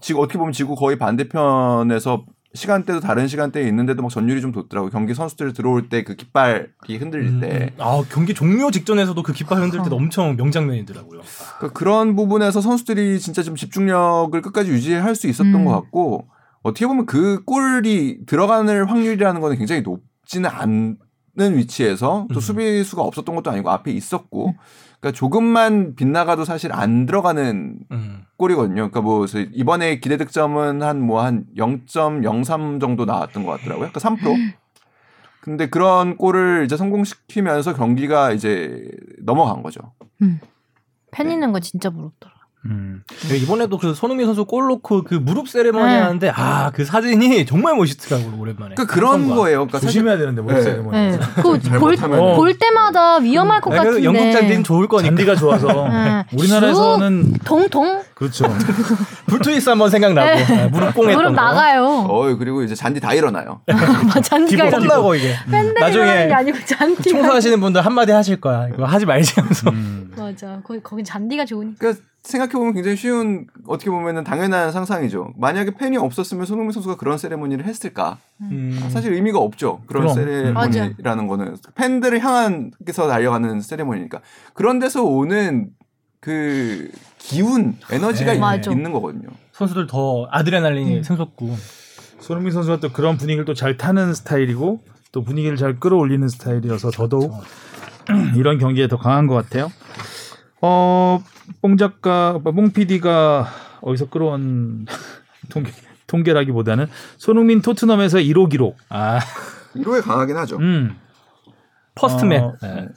[0.00, 4.90] 지금 어떻게 보면 지구 거의 반대편에서 시간대도 다른 시간대에 있는데도 막 전율이 좀 돋더라고요.
[4.90, 7.72] 경기 선수들 들어올 때 그 깃발이 흔들릴 때.
[7.78, 9.98] 아 경기 종료 직전에서도 그 깃발 흔들 때도 어.
[9.98, 11.20] 엄청 명장면이더라고요.
[11.58, 15.64] 그러니까 그런 부분에서 선수들이 진짜 좀 집중력을 끝까지 유지할 수 있었던 음.
[15.64, 16.28] 것 같고
[16.62, 22.40] 어떻게 보면 그 골이 들어가는 확률이라는 거는 굉장히 높지는 않는 위치에서 또 음.
[22.40, 24.54] 수비수가 없었던 것도 아니고 앞에 있었고
[25.00, 28.22] 그러니까 조금만 빗나가도 사실 안 들어가는 음.
[28.36, 28.74] 골이거든요.
[28.90, 33.90] 그러니까 뭐 이번에 기대 득점은 한 뭐 한 0.03 정도 나왔던 것 같더라고요.
[33.90, 34.18] 그러니까 3%.
[35.40, 38.90] 근데 그런 골을 이제 성공시키면서 경기가 이제
[39.22, 39.80] 넘어간 거죠.
[41.10, 42.34] 팬 있는 거 진짜 부럽더라.
[42.68, 43.02] 음.
[43.28, 45.98] 네, 이번에도 그 손흥민 선수 골 넣고 그 무릎 세레머니 네.
[46.00, 48.74] 하는데 아 그 사진이 정말 멋있더라고요 오랜만에.
[48.74, 49.28] 그러니까 그런.
[49.28, 49.58] 거예요.
[49.66, 50.62] 그러니까 사실 조심해야 되는데 뭐 네.
[50.62, 50.96] 세레모니.
[50.96, 51.18] 네.
[51.42, 52.36] 그볼 어.
[52.36, 54.04] 볼 때마다 위험할 것 아, 그 같은데.
[54.04, 55.08] 영국 잔디는 좋을 거니까.
[55.08, 56.24] 잔디가 좋아서 네.
[56.32, 58.44] 우리나라에서는 동동 그렇죠.
[59.26, 60.62] 불투이스 한번 생각나고 네.
[60.64, 61.42] 아, 무릎 꽁했던 무릎 거.
[61.42, 61.84] 나가요.
[62.08, 63.60] 어 그리고 이제 잔디 다 일어나요.
[64.22, 67.18] 잔디가 기본 이렇게 혼나고 이게 팬들이 나중에 아니고 잔디가.
[67.18, 68.68] 청소하시는 분들 한마디 하실 거야.
[68.68, 69.70] 이거 하지 말지 하면서.
[69.70, 70.12] 음.
[70.16, 70.60] 맞아.
[70.64, 71.94] 거기 거기 잔디가 좋으니까.
[72.28, 75.32] 그러니까 생각해 보면 굉장히 쉬운 어떻게 보면은 당연한 상상이죠.
[75.38, 78.18] 만약에 팬이 없었으면 손흥민 선수가 그런 세레모니를 했을까?
[78.42, 78.78] 음.
[78.90, 79.80] 사실 의미가 없죠.
[79.86, 80.14] 그런 그럼.
[80.14, 84.20] 세레모니라는 거는 팬들을 향한게서 달려가는 세레모니니까.
[84.54, 85.70] 그런 데서 오는
[86.20, 88.36] 그 기운, 에너지가 네.
[88.36, 88.70] 있- 맞아.
[88.70, 89.28] 있는 거거든요.
[89.52, 91.02] 선수들 더 아드레날린이 음.
[91.02, 91.56] 샘솟고.
[92.20, 94.80] 손흥민 선수가 또 그런 분위기를 또 잘 타는 스타일이고
[95.12, 97.32] 또 분위기를 잘 끌어올리는 스타일이어서 더더욱
[98.36, 99.70] 이런 경기에 더 강한 것 같아요.
[100.60, 101.22] 어,
[101.62, 103.46] 뽕 작가, 뽕 PD가
[103.80, 104.86] 어디서 끌어온
[105.50, 105.70] 통계,
[106.06, 108.76] 통계라기보다는 손흥민 토트넘에서 1호 기록.
[108.88, 109.20] 아
[109.76, 110.56] 1호에 강하긴 하죠.
[110.58, 110.96] 음.
[111.94, 112.42] First Man.
[112.42, 112.88] 어, 네.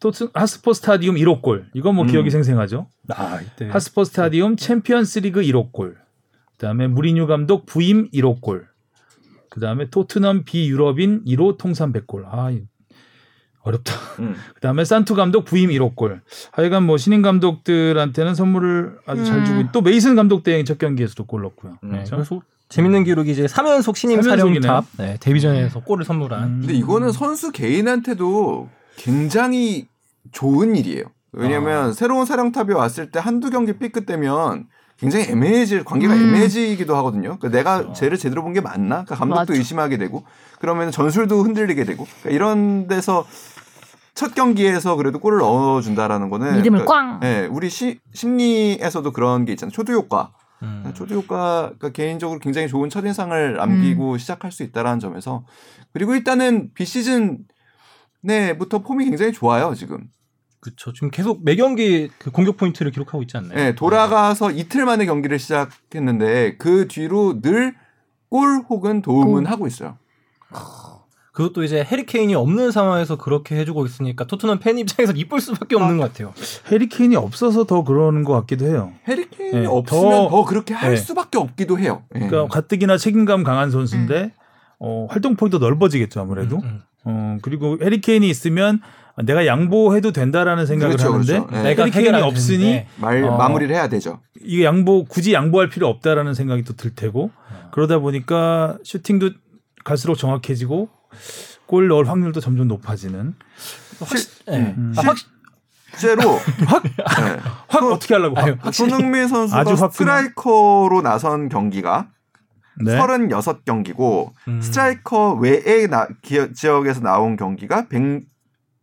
[0.00, 1.66] 토트 홋스퍼 스타디움 1호 골.
[1.74, 2.10] 이건 뭐 음.
[2.10, 2.88] 기억이 생생하죠.
[3.10, 3.68] 아 이때.
[3.70, 5.96] 홋스퍼 스타디움 챔피언스리그 1호 골.
[6.52, 8.66] 그다음에 무리뉴 감독 부임 1호 골.
[9.50, 12.24] 그다음에 토트넘 비유럽인 1호 통산 100골.
[12.26, 12.64] 아 이-
[13.64, 13.92] 어렵다.
[14.20, 14.36] 음.
[14.54, 16.20] 그다음에 산투 감독 부임 1호 골.
[16.52, 19.44] 하여간 뭐 신인 감독들한테는 선물을 아주 잘 음.
[19.44, 21.78] 주고 있- 또 메이슨 감독 대행 첫 경기에서도 골 넣고요.
[21.82, 21.88] 음.
[21.90, 22.16] 네, 그렇죠?
[22.16, 24.60] 그래서 재밌는 기록이 이제 3연속 신임 삼연속이네요.
[24.62, 26.42] 사령탑 네, 데뷔전에서 골을 선물한.
[26.44, 26.58] 음.
[26.60, 29.86] 근데 이거는 선수 개인한테도 굉장히
[30.32, 31.04] 좋은 일이에요.
[31.32, 31.92] 왜냐하면 아.
[31.92, 34.66] 새로운 사령탑이 왔을 때 한두 경기 삐끗되면
[34.98, 36.20] 굉장히 애매해질 관계가 음.
[36.28, 37.36] 애매해지기도 하거든요.
[37.38, 39.02] 그러니까 내가 쟤를 제대로 본 게 맞나?
[39.04, 39.54] 그러니까 감독도 맞아.
[39.54, 40.24] 의심하게 되고
[40.60, 43.26] 그러면 전술도 흔들리게 되고 그러니까 이런 데서
[44.14, 47.20] 첫 경기에서 그래도 골을 넣어준다라는 거는 믿음을 그러니까, 꽝.
[47.20, 49.72] 네, 우리 시, 심리에서도 그런 게 있잖아요.
[49.72, 50.32] 초두 효과.
[50.62, 50.92] 음.
[50.94, 54.18] 초두 효과가 개인적으로 굉장히 좋은 첫인상을 남기고 음.
[54.18, 55.44] 시작할 수 있다라는 점에서
[55.92, 57.38] 그리고 일단은 비시즌
[58.22, 60.08] 내부터 폼이 굉장히 좋아요 지금.
[60.60, 60.92] 그렇죠.
[60.94, 63.54] 지금 계속 매 경기 그 공격 포인트를 기록하고 있지 않나요?
[63.54, 67.74] 네, 돌아가서 이틀 만에 경기를 시작했는데 그 뒤로 늘
[68.30, 69.46] 골 혹은 도움은 도움.
[69.46, 69.96] 하고 있어요.
[71.34, 76.04] 그것도 이제 해리케인이 없는 상황에서 그렇게 해주고 있으니까 토트넘 팬 입장에서 이쁠 수밖에 없는 것
[76.12, 76.32] 같아요.
[76.70, 78.92] 해리케인이 없어서 더 그러는 것 같기도 해요.
[79.08, 80.96] 해리케인이 네, 없으면 더- 더, 그렇게 할 네.
[80.96, 82.04] 수밖에 없기도 해요.
[82.14, 82.28] 네.
[82.28, 84.30] 그러니까 가뜩이나 책임감 강한 선수인데
[84.78, 86.58] 어, 활동 폭이 더 넓어지겠죠 아무래도.
[86.58, 86.80] 음, 음.
[87.04, 88.80] 어 그리고 해리케인이 있으면
[89.24, 91.50] 내가 양보해도 된다라는 생각을 그렇죠, 하는데 그렇죠.
[91.50, 91.62] 네.
[91.70, 92.86] 내가 해리케인이 해결하면 없으니 되는데.
[92.98, 93.36] 말 어.
[93.36, 94.20] 마무리를 해야 되죠.
[94.40, 97.32] 이게 양보 굳이 양보할 필요 없다라는 생각이 또 들 테고
[97.72, 99.30] 그러다 보니까 슈팅도
[99.84, 100.88] 갈수록 정확해지고
[101.66, 103.34] 골 넣을 확률도 점점 높아지는
[104.00, 104.74] 확 실, 네.
[104.76, 104.94] 음.
[104.96, 105.16] 아, 확,
[105.96, 106.22] 실제로
[106.66, 106.82] 확,
[107.24, 107.40] 네.
[107.68, 112.08] 확 어떻게 하려고 아유, 확 손흥민 선수가 아주 스트라이커로 나선 경기가
[112.84, 112.98] 네.
[112.98, 114.60] 36경기고 음.
[114.60, 117.86] 스트라이커 외의 나- 기- 지역에서 나온 경기가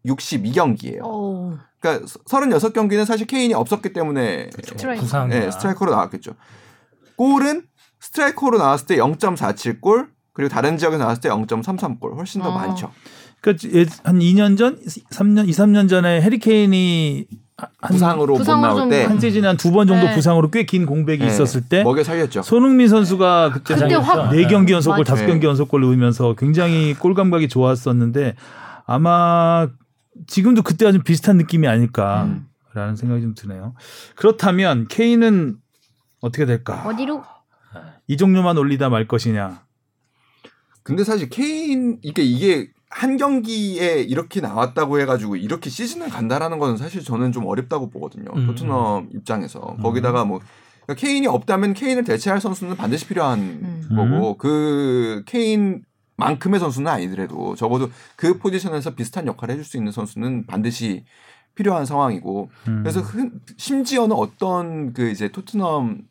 [0.05, 1.03] 162경기예요.
[1.03, 1.57] 오.
[1.79, 5.01] 그러니까 36경기는 사실 케인이 없었기 때문에 스트라이커.
[5.01, 5.29] 부상.
[5.29, 6.35] 네, 스트라이커로 나왔겠죠.
[7.17, 7.63] 골은
[7.99, 10.07] 스트라이커로 나왔을 때 0.47골
[10.41, 12.51] 그리고 다른 지역에서 나왔을 때 0.33골 훨씬 더 어.
[12.57, 12.91] 많죠.
[13.41, 14.79] 그러니까 예- 한 2년 전,
[15.11, 17.25] 3년, 2, 3년 전에 해리케인이
[17.57, 20.15] 한, 부상으로 못 부상으로 나올 좀때한 시즌에 한 두 번 정도 네.
[20.15, 22.41] 부상으로 꽤 긴 공백이 예, 있었을 때 먹여 살렸죠.
[22.41, 25.05] 손흥민 선수가 그때, 그때 확- 네 경기 연속골.
[25.05, 28.35] 다섯 경기 연속골 넣으면서 굉장히 골 감각이 좋았었는데
[28.87, 29.67] 아마
[30.25, 32.43] 지금도 그때와 좀 비슷한 느낌이 아닐까라는
[32.75, 32.95] 음.
[32.95, 33.75] 생각이 좀 드네요.
[34.15, 35.57] 그렇다면 케인은
[36.21, 36.83] 어떻게 될까?
[36.87, 37.23] 어디로?
[38.07, 39.61] 이 종류만 올리다 말 것이냐?
[40.91, 47.01] 근데 사실 케인 이게 이게 한 경기에 이렇게 나왔다고 해가지고 이렇게 시즌을 간다라는 거는 사실
[47.03, 48.29] 저는 좀 어렵다고 보거든요.
[48.35, 48.47] 음.
[48.47, 50.39] 토트넘 입장에서 거기다가 뭐
[50.85, 53.89] 그러니까 케인이 없다면 케인을 대체할 선수는 반드시 필요한 음.
[53.95, 55.83] 거고 그 케인
[56.17, 61.05] 만큼의 선수는 아니더라도 적어도 그 포지션에서 비슷한 역할을 해줄 수 있는 선수는 반드시
[61.55, 62.79] 필요한 상황이고 음.
[62.83, 66.01] 그래서 흔- 심지어는 어떤 그 이제 토트넘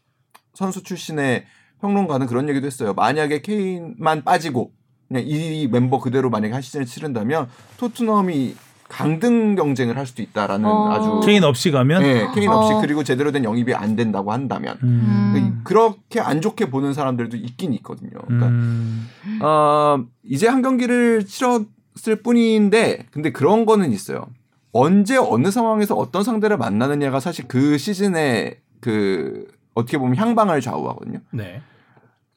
[0.55, 1.45] 선수 출신의
[1.81, 2.95] 평론가는 그런 얘기도 했어요.
[2.95, 4.73] 만약에 케인만 빠지고
[5.09, 8.55] 그냥 이 멤버 그대로 만약에 한 시즌을 치른다면 토트넘이
[8.91, 10.91] 강등 경쟁을 할 수도 있다라는 어.
[10.91, 12.81] 아주 케인 없이 가면 네, 케인 없이 어.
[12.81, 15.33] 그리고 제대로 된 영입이 안 된다고 한다면 음.
[15.37, 15.61] 음.
[15.65, 18.11] 그렇게 안 좋게 보는 사람들도 있긴 있거든요.
[18.27, 19.09] 그러니까 음.
[19.41, 24.27] 어, 이제 한 경기를 치렀을 뿐인데, 근데 그런 거는 있어요.
[24.73, 31.21] 언제 어느 상황에서 어떤 상대를 만나느냐가 사실 그 시즌의 그 어떻게 보면 향방을 좌우하거든요.
[31.31, 31.63] 네.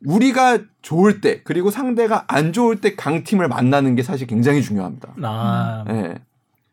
[0.06, 5.14] 우리가 좋을 때 그리고 상대가 안 좋을 때 강팀을 만나는 게 사실 굉장히 중요합니다.
[5.24, 6.16] 아 예.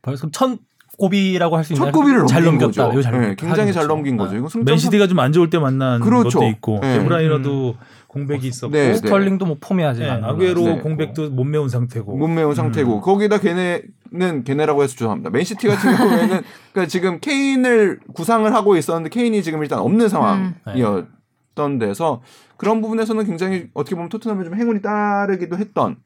[0.03, 0.59] 벌써 첫
[0.99, 1.87] 고비라고 할 수 있나요?
[1.91, 2.87] 첫 고비를 잘 넘긴 넘겼다.
[2.89, 2.93] 거죠.
[2.99, 3.47] 이거 잘 예, 넘겼다.
[3.47, 3.95] 굉장히 잘 그렇죠.
[3.95, 4.35] 넘긴 거죠.
[4.35, 4.39] 아.
[4.39, 6.39] 이거 승점 맨시티가 좀 안 좋을 때 만난 그렇죠.
[6.41, 6.99] 것도 있고 네.
[6.99, 7.77] 데브라이너도
[8.09, 8.95] 공백이 있었고 네, 네.
[8.95, 10.81] 스털링도 뭐 폼이 아직 네, 안 아구에로.
[10.81, 13.01] 공백도 못 메운 상태고 못 메운 상태고 음.
[13.01, 15.31] 거기다 걔네는 걔네라고 해서 죄송합니다.
[15.31, 21.07] 맨시티 같은 경우에는 그러니까 지금 케인을 구상을 하고 있었는데 케인이 지금 일단 없는 상황이었
[21.55, 22.23] 던 데서
[22.57, 25.97] 그런 부분에서는 굉장히 어떻게 보면 토트넘에 좀 행운이 따르기도 했던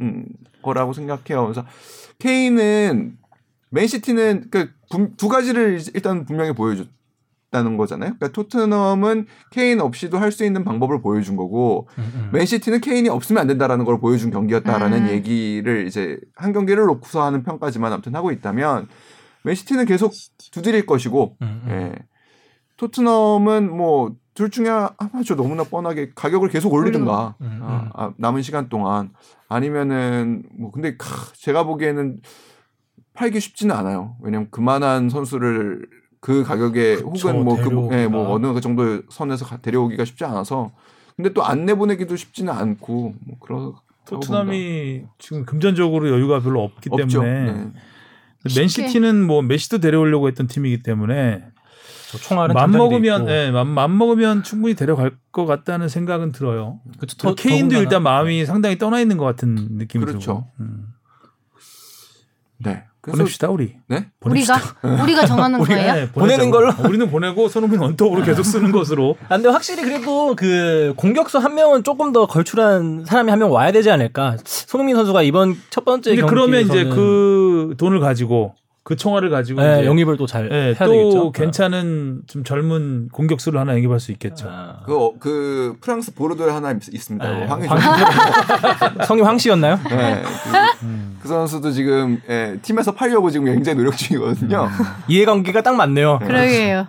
[0.00, 0.24] 음,
[0.62, 1.44] 거라고 생각해요.
[1.44, 1.64] 그래서
[2.18, 3.16] 케인은
[3.70, 8.14] 맨시티는 그두 가지를 일단 분명히 보여줬다는 거잖아요.
[8.18, 12.30] 그러니까 토트넘은 케인 없이도 할 수 있는 방법을 보여준 거고 음, 음.
[12.32, 15.08] 맨시티는 케인이 없으면 안 된다라는 걸 보여준 경기였다라는 음.
[15.08, 18.88] 얘기를 이제 한 경기를 놓고서 하는 평가지만 아무튼 하고 있다면
[19.44, 20.12] 맨시티는 계속
[20.52, 21.70] 두드릴 것이고 음, 음.
[21.70, 21.94] 예.
[22.76, 27.60] 토트넘은 뭐 둘 중에 하나죠 너무나 뻔하게 가격을 계속 올리든가 음, 음.
[27.60, 29.10] 아, 아, 남은 시간 동안
[29.48, 32.20] 아니면은 뭐 근데 캬, 제가 보기에는
[33.14, 35.88] 팔기 쉽지는 않아요 왜냐면 그만한 선수를
[36.20, 38.00] 그 가격에 그쵸, 혹은 뭐그 데려오기가.
[38.00, 40.70] 예, 뭐 어느 그 정도 선에서 가- 데려오기가 쉽지 않아서
[41.16, 43.72] 근데 또 안 내보내기도 쉽지는 않고 뭐 그런
[44.04, 47.22] 토트넘이 지금 금전적으로 여유가 별로 없기 없죠.
[47.22, 47.70] 때문에 네.
[48.56, 51.44] 맨시티는 뭐 메시도 데려오려고 했던 팀이기 때문에
[52.10, 53.28] 저 총알은 맘 먹으면.
[53.28, 56.80] 예, 맘, 맘 먹으면 충분히 데려갈 것 같다는 생각은 들어요.
[57.18, 60.18] 더- 케인도 더군다나- 일단 마음이 상당히 떠나 있는 것 같은 느낌이 그렇죠.
[60.20, 60.46] 들고.
[60.60, 60.86] 음.
[62.58, 62.84] 네.
[63.02, 63.74] 보냅시다 우리.
[63.88, 64.08] 네?
[64.20, 64.56] 우리가
[65.02, 65.94] 우리가 정하는 거예요?
[65.94, 66.68] 네, 보내는 걸로?
[66.70, 69.16] 어, 우리는 보내고 손흥민 원톱으로 계속 쓰는 것으로.
[69.28, 73.70] 아, 근데 확실히 그래도 그 공격수 한 명은 조금 더 걸출한 사람이 한 명 와야
[73.72, 74.36] 되지 않을까.
[74.44, 78.54] 손흥민 선수가 이번 첫 번째 근데 그러면 이제 그 돈을 가지고
[78.88, 81.32] 그 총알을 가지고 네, 이제 영입을 또잘 예, 해야 또 되겠죠.
[81.32, 84.48] 괜찮은 좀 젊은 공격수를 하나 영입할 수 있겠죠.
[84.50, 84.78] 아.
[84.86, 87.44] 그, 어, 그 프랑스 보르도에 하나 있, 습니다 네.
[87.44, 87.60] 황-
[89.04, 89.78] 성이 황 씨였나요?
[89.90, 90.22] 네.
[90.80, 94.70] 그, 그 선수도 지금 예, 팀에서 팔려고 지금 굉장히 노력 중이거든요.
[95.06, 96.20] 이해관계가 딱 맞네요.
[96.20, 96.86] 그러게요.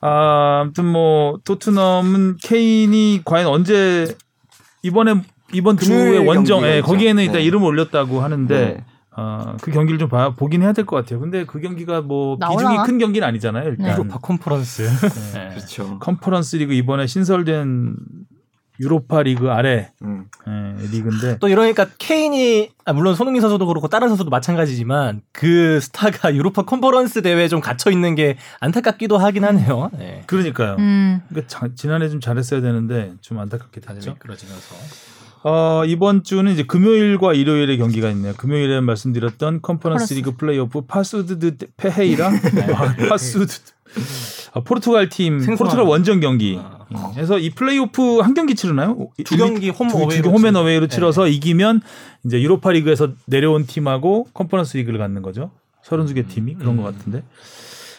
[0.00, 4.06] 아, 아무튼 뭐 토트넘은 케인이 과연 언제
[4.84, 5.20] 이번에
[5.52, 6.80] 이번 주에 원정 예.
[6.80, 7.42] 거기에는 일단 네.
[7.42, 8.84] 이름을 올렸다고 하는데 네.
[9.20, 11.18] 어, 그 경기를 좀 봐, 보긴 해야 될 것 같아요.
[11.18, 12.70] 근데 그 경기가 뭐 나올라나?
[12.70, 13.68] 비중이 큰 경기는 아니잖아요.
[13.70, 14.82] 일단 유로파 컨퍼런스.
[15.34, 15.48] 네.
[15.50, 15.98] 그렇죠.
[15.98, 17.96] 컨퍼런스 리그 이번에 신설된
[18.80, 20.26] 유로파 리그 아래 음.
[20.46, 26.32] 예, 리그인데 또 이러니까 케인이 아, 물론 손흥민 선수도 그렇고 다른 선수도 마찬가지지만 그 스타가
[26.36, 29.90] 유로파 컨퍼런스 대회에 좀 갇혀 있는 게 안타깝기도 하긴 하네요.
[29.98, 30.22] 네.
[30.26, 30.76] 그러니까요.
[30.78, 31.22] 음.
[31.28, 34.12] 그러니까 자- 지난해 좀 잘했어야 되는데 좀 안타깝게 됐죠.
[34.12, 34.76] 미끄러지면서.
[35.48, 38.34] 어, 이번 주는 이제 금요일과 일요일에 경기가 있네요.
[38.36, 40.12] 금요일에 말씀드렸던 컨퍼런스.
[40.14, 42.28] 리그 플레이오프 파수스 드 페헤이라
[42.76, 43.46] 아, 파수스 드
[44.52, 46.58] 아, 포르투갈 팀 생소한- 포르투갈 원정 경기.
[46.60, 46.86] 아.
[46.92, 49.08] 음, 그래서 이 플레이오프 한 경기 치르나요?
[49.24, 50.94] 두 경기 홈 두, 두 어웨이로 개 홈앤 치- 어웨이로 네.
[50.94, 51.80] 치러서 이기면
[52.24, 55.50] 이제 유로파 리그에서 내려온 팀하고 컨퍼런스 리그를 갖는 거죠.
[55.84, 56.82] 32개 팀이 그런 음.
[56.82, 57.22] 것 같은데.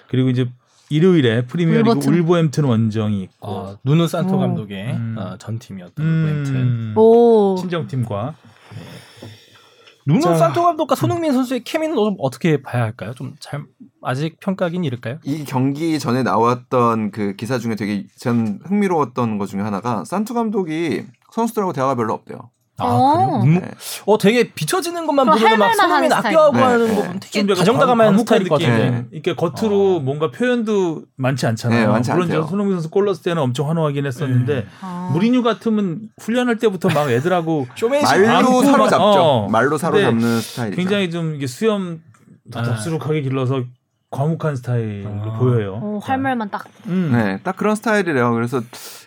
[0.08, 0.48] 그리고 이제
[0.90, 2.14] 일요일에 프리미어리그 울버튼.
[2.14, 4.40] 울버햄튼 원정이 있고 어, 누누 산토 오.
[4.40, 5.16] 감독의 음.
[5.18, 6.56] 어, 전 팀이었던 울버햄튼.
[6.56, 7.56] 음, 오.
[7.60, 8.36] 친정팀과
[10.08, 10.36] 누누 자.
[10.36, 13.14] 산토 감독과 손흥민 선수의 케미는 좀 어떻게 봐야 할까요?
[13.14, 13.64] 좀 잘
[14.02, 15.20] 아직 평가하긴 이를까요?
[15.24, 21.04] 이 경기 전에 나왔던 그 기사 중에 되게 전 흥미로웠던 것 중에 하나가 산투 감독이
[21.32, 22.50] 선수들하고 대화가 별로 없대요.
[22.80, 23.14] 아, 어.
[23.14, 23.42] 그래요?
[23.44, 23.72] 음, 네.
[24.06, 26.74] 어, 되게 비춰지는 것만 보면 막 하는 아껴하고 스타일.
[26.74, 27.20] 하는 네, 거 네.
[27.20, 28.72] 되게 과묵한 스타일일 것 느낌.
[28.74, 28.90] 같은데.
[28.98, 29.06] 네.
[29.12, 30.00] 이렇게 겉으로 어.
[30.00, 31.80] 뭔가 표현도 많지 않잖아요.
[31.82, 32.30] 네, 많지 물론.
[32.30, 35.10] 저 손흥민 선수 골 넣었을 때는 엄청 환호하긴 했었는데 아.
[35.14, 37.68] 무리뉴 같으면 훈련할 때부터 막 애들하고
[38.26, 39.04] 말로 사로잡죠.
[39.22, 39.50] 어.
[39.50, 40.76] 말로 사로잡는 스타일이죠.
[40.78, 42.02] 굉장히 좀 이게 수염
[42.54, 42.64] 아.
[42.64, 43.64] 답수룩하게 길러서
[44.12, 45.38] 과묵한 스타일로 아.
[45.38, 45.80] 보여요.
[45.84, 46.66] 어, 할 말만 딱.
[46.88, 47.12] 음.
[47.14, 48.34] 네, 딱 그런 스타일이래요.
[48.34, 48.62] 그래서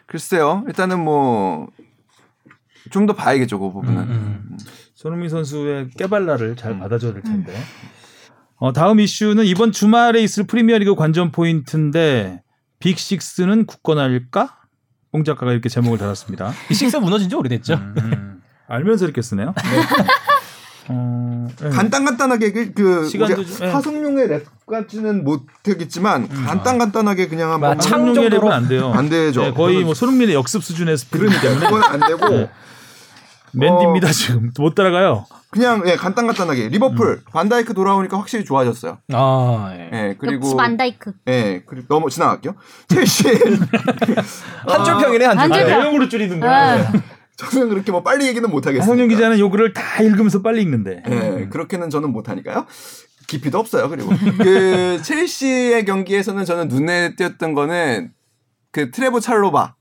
[0.07, 0.62] 글쎄요.
[0.68, 1.66] 일단은 뭐
[2.91, 4.03] 좀 더 봐야겠죠, 그 부분은.
[4.03, 4.59] 음, 음.
[4.95, 6.57] 손흥민 선수의 깨발랄을 음.
[6.57, 7.55] 잘 받아줘야 될 텐데.
[8.57, 12.43] 어, 다음 이슈는 이번 주말에 있을 프리미어리그 관전 포인트인데
[12.78, 14.57] Big Six는 굳건할까?
[15.11, 16.53] 뽕 작가가 이렇게 제목을 달았습니다.
[16.70, 17.74] Big Six 무너진 지 오래됐죠.
[17.74, 19.55] 음, 알면서 이렇게 쓰네요.
[20.89, 21.68] 어, 네.
[21.70, 23.70] 간단간단하게 그, 그 시간도 우리가 좀- 예.
[23.72, 24.28] 화성룡의
[24.66, 28.49] 랩까지는 못하겠지만 간단간단하게 그냥 한번 창- 창룡의 정도로?
[28.49, 28.93] 랩은 안 돼요.
[28.93, 29.43] 안 되죠.
[29.43, 32.51] 네, 거의 뭐 손흥민의 역습 수준의 스피드 때문에 그건 안 되고 네.
[33.53, 35.26] 맨디입니다 지금 못 따라가요.
[35.51, 38.97] 그냥 예, 간단간단하게 리버풀 반다이크 돌아오니까 확실히 좋아졌어요.
[39.12, 39.91] 아, 예.
[39.93, 41.12] 예, 그리고 역시 반다이크.
[41.28, 42.55] 예, 그리고 넘어 지나갈게요.
[42.89, 43.24] 첼시
[44.66, 45.41] 한줄 평이네 한 줄.
[45.43, 45.80] 한 아, 평.
[45.83, 46.47] 내용으로 줄이는 아.
[46.47, 46.93] 거야.
[47.37, 48.91] 저는 그렇게 뭐 빨리 얘기는 못 하겠어요.
[48.91, 51.03] 황영 기자는 요구를 다 읽으면서 빨리 읽는데.
[51.09, 52.66] 예, 그렇게는 저는 못하니까요.
[53.26, 53.89] 깊이도 없어요.
[53.89, 58.12] 그리고 그 첼시의 경기에서는 저는 눈에 띄었던 거는
[58.70, 59.74] 그 트레보 찰로바.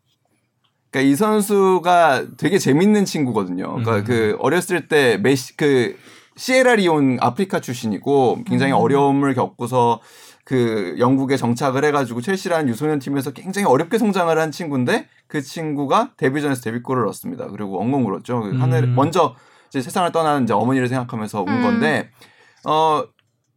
[0.89, 3.75] 그러니까 이 선수가 되게 재밌는 친구거든요.
[3.75, 4.03] 그러니까 음.
[4.03, 5.95] 그 어렸을 때 메시 그
[6.35, 10.01] 시에라리온 아프리카 출신이고 굉장히 어려움을 겪고서
[10.43, 16.61] 그 영국에 정착을 해가지고 첼시라는 유소년 팀에서 굉장히 어렵게 성장을 한 친구인데 그 친구가 데뷔전에서
[16.61, 17.47] 데뷔골을 넣었습니다.
[17.47, 18.41] 그리고 엉엉 울었죠.
[18.41, 18.95] 그 하늘 음.
[18.95, 19.35] 먼저
[19.69, 21.61] 이제 세상을 떠나는 이제 어머니를 생각하면서 운 음.
[21.63, 22.09] 건데
[22.65, 23.03] 어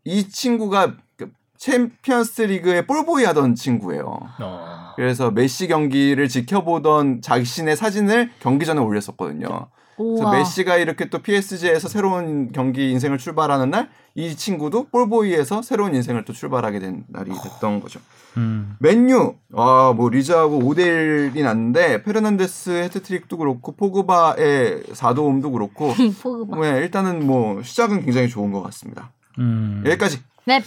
[0.05, 4.21] 이 친구가 그 챔피언스 리그의 볼보이 하던 친구예요.
[4.41, 4.93] 어.
[4.97, 9.69] 그래서 메시 경기를 지켜보던 자신의 사진을 경기 전에 올렸었거든요.
[9.97, 10.31] 그래서.
[10.31, 16.33] 메시가 이렇게 또 PSG에서 새로운 경기 인생을 출발하는 날 이 친구도 볼보이에서 새로운 인생을 또
[16.33, 17.99] 출발하게 된 날이 됐던 거죠.
[18.37, 18.77] 음.
[18.79, 25.93] 맨유 아뭐 리즈하고 5대 1이 났는데 페르난데스 해트트릭도 그렇고 포그바의 4도움도 그렇고
[26.23, 26.61] 포그바.
[26.61, 29.11] 네, 일단은 뭐 시작은 굉장히 좋은 것 같습니다.
[29.41, 29.83] 음.
[29.85, 30.21] 여기까지.
[30.45, 30.63] 네.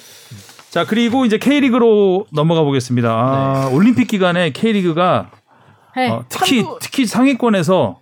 [0.69, 3.09] 자 그리고 이제 K리그로 넘어가 보겠습니다.
[3.09, 5.31] 아, 올림픽 기간에 K리그가
[5.95, 6.09] 네.
[6.09, 7.99] 어, 특히 참고- 특히 상위권에서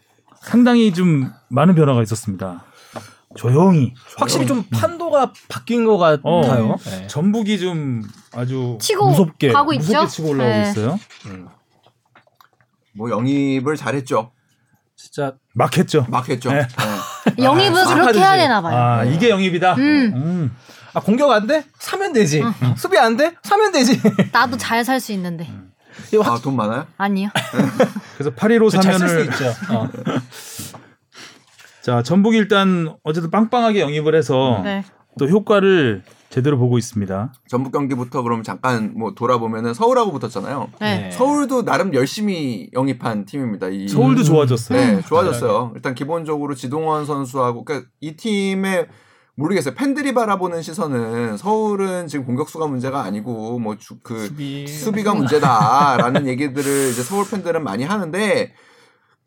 [0.50, 2.64] 상당히 좀 많은 변화가 있었습니다.
[3.36, 6.24] 조용히 확실히 좀 판도가 바뀐 것 같아요.
[6.24, 6.78] 어.
[6.86, 7.08] 네.
[7.08, 8.02] 전북이 좀
[8.34, 9.86] 아주 치고 무섭게, 가고 있죠.
[9.88, 10.70] 무섭게 치고 올라오고 네.
[10.70, 11.00] 있어요.
[11.26, 11.48] 음.
[12.96, 14.32] 뭐 영입을 잘했죠.
[14.96, 16.06] 진짜 막 했죠.
[16.10, 16.50] 막 했죠.
[16.52, 16.62] 네.
[17.36, 17.36] 네.
[17.44, 18.20] 영입을 아, 그렇게.
[18.20, 18.78] 해야 되나 봐요.
[18.78, 19.74] 아 이게 영입이다.
[19.76, 20.14] 음.
[20.16, 20.56] 음.
[20.94, 21.66] 아 공격 안 돼?
[21.78, 22.42] 사면 되지.
[22.78, 23.36] 수비 안 돼?
[23.44, 24.00] 사면 되지.
[24.32, 25.44] 나도 잘 살 수 있는데.
[25.44, 25.54] 이거
[26.24, 26.86] 아, 돈 많아요?
[26.98, 27.30] 아니요.
[28.18, 29.46] 그래서 815 잘쓸 수 사면을 있죠.
[29.74, 29.90] 어.
[31.82, 34.84] 자 전북이 일단 어쨌든 빵빵하게 영입을 해서 네.
[35.20, 37.34] 또 효과를 제대로 보고 있습니다.
[37.48, 40.70] 전북 경기부터 그럼 잠깐 뭐 돌아보면은 서울하고 붙었잖아요.
[40.82, 40.98] 네.
[41.04, 41.12] 네.
[41.12, 43.70] 서울도 나름 열심히 영입한 팀입니다.
[43.70, 44.26] 이 서울도 음.
[44.26, 44.78] 좋아졌어요.
[44.78, 45.72] 네, 좋아졌어요.
[45.76, 48.88] 일단 기본적으로 지동원 선수하고 그러니까 이 팀의
[49.36, 49.76] 모르겠어요.
[49.76, 57.04] 팬들이 바라보는 시선은 서울은 지금 공격수가 문제가 아니고 뭐 그 수비 수비가 문제다라는 얘기들을 이제
[57.04, 58.54] 서울 팬들은 많이 하는데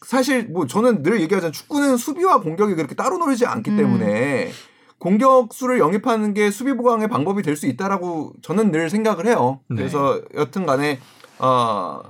[0.07, 1.53] 사실 뭐 저는 늘 얘기하잖아요.
[1.53, 3.77] 축구는 수비와 공격이 그렇게 따로 놀지 않기 음.
[3.77, 4.51] 때문에
[4.99, 9.61] 공격수를 영입하는 게 수비 보강의 방법이 될 수 있다라고 저는 늘 생각을 해요.
[9.69, 9.77] 네.
[9.77, 10.99] 그래서 여튼 간에
[11.39, 12.01] 어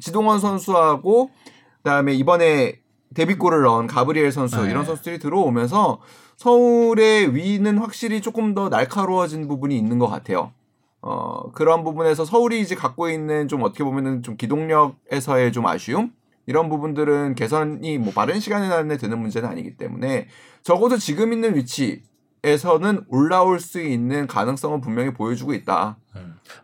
[0.00, 1.30] 지동원 선수하고
[1.78, 2.80] 그다음에 이번에
[3.14, 4.70] 데뷔골을 넣은 가브리엘 선수 네.
[4.70, 6.00] 이런 선수들이 들어오면서
[6.36, 10.52] 서울의 위는 확실히 조금 더 날카로워진 부분이 있는 것 같아요.
[11.00, 16.12] 어, 그런 부분에서 서울이 이제 갖고 있는 좀 어떻게 보면은 좀 기동력에서의 좀 아쉬움?
[16.46, 20.28] 이런 부분들은 개선이 뭐 빠른 시간에 안에 되는 문제는 아니기 때문에
[20.62, 22.02] 적어도 지금 있는 위치
[22.44, 25.96] 에서는 올라올 수 있는 가능성은 분명히 보여주고 있다.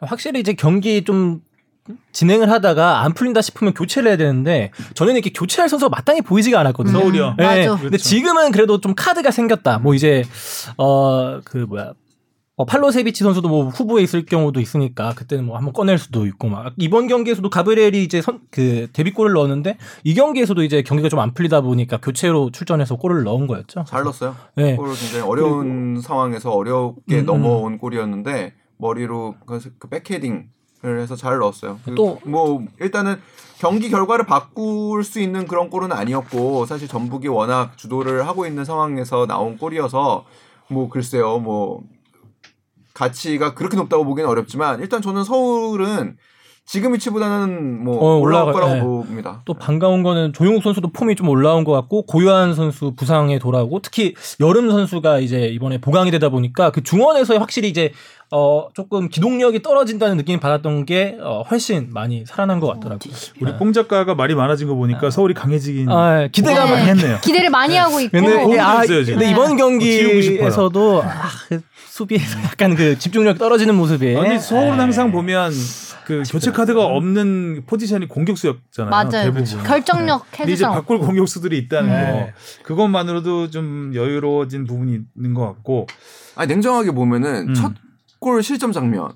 [0.01, 1.43] 확실히 이제 경기 좀
[2.13, 6.99] 진행을 하다가 안 풀린다 싶으면 교체를 해야 되는데 전에는 이렇게 교체할 선수가 마땅히 보이지가 않았거든요.
[6.99, 7.29] 서울이요.
[7.31, 7.71] 음, 맞아.
[7.77, 8.05] 근데 그렇죠.
[8.05, 9.79] 지금은 그래도 좀 카드가 생겼다.
[9.79, 10.25] 뭐 이제
[10.77, 11.93] 어 그 뭐야
[12.55, 16.75] 어, 팔로세비치 선수도 뭐 후보에 있을 경우도 있으니까 그때는 뭐 한번 꺼낼 수도 있고 막
[16.77, 21.63] 이번 경기에서도 가브리엘이 이제 선, 그 데뷔골을 넣었는데 이 경기에서도 이제 경기가 좀 안 풀리다
[21.63, 23.85] 보니까 교체로 출전해서 골을 넣은 거였죠.
[23.89, 24.37] 잘 넣었어요.
[24.57, 24.77] 네.
[24.77, 30.45] 골을 굉장히 어려운 상황에서 어렵게 음, 넘어온 골이었는데 머리로 그, 그 백헤딩을
[30.85, 31.79] 해서 잘 넣었어요.
[31.85, 33.21] 그 또- 뭐 일단은
[33.59, 39.27] 경기 결과를 바꿀 수 있는 그런 골은 아니었고 사실 전북이 워낙 주도를 하고 있는 상황에서
[39.27, 40.25] 나온 골이어서
[40.69, 41.83] 뭐 글쎄요 뭐
[42.95, 46.17] 가치가 그렇게 높다고 보기는 어렵지만 일단 저는 서울은
[46.65, 48.81] 지금 위치보다는 뭐 어, 올라갈 거라고 네.
[48.81, 49.43] 봅니다.
[49.45, 54.15] 또 반가운 거는 조용욱 선수도 폼이 좀 올라온 것 같고 고요한 선수 부상에 돌아오고 특히
[54.41, 57.93] 여름 선수가 이제 이번에 보강이 되다 보니까 그 중원에서 확실히 이제
[58.31, 63.13] 어 조금 기동력이 떨어진다는 느낌을 받았던 게 어, 훨씬 많이 살아난 것 같더라고요.
[63.41, 66.71] 우리 뽕 작가가 말이 많아진 거 보니까 서울이 강해지긴 아, 기대가 네.
[66.71, 67.19] 많이 했네요.
[67.23, 68.13] 기대를 많이 하고 있고.
[68.13, 69.05] 근데, 아, 지금.
[69.05, 69.57] 근데 이번 싶어요.
[69.59, 71.09] 경기에서도 아,
[71.49, 71.61] 그
[71.91, 74.79] 수비에서 약간 그 집중력 떨어지는 모습에 아니 서울은 에.
[74.79, 75.53] 항상 보면
[76.05, 78.91] 그 교체 카드가 없는 포지션이 공격수였잖아요.
[78.91, 79.33] 맞아요.
[79.33, 79.45] 대부분.
[79.65, 80.65] 결정력 근데 이제.
[80.65, 82.13] 바꿀 공격수들이 있다는 네.
[82.13, 85.87] 거 그것만으로도 좀 여유로워진 부분이 있는 것 같고
[86.35, 87.55] 아니 냉정하게 보면은 음.
[87.55, 89.13] 첫골 실점 장면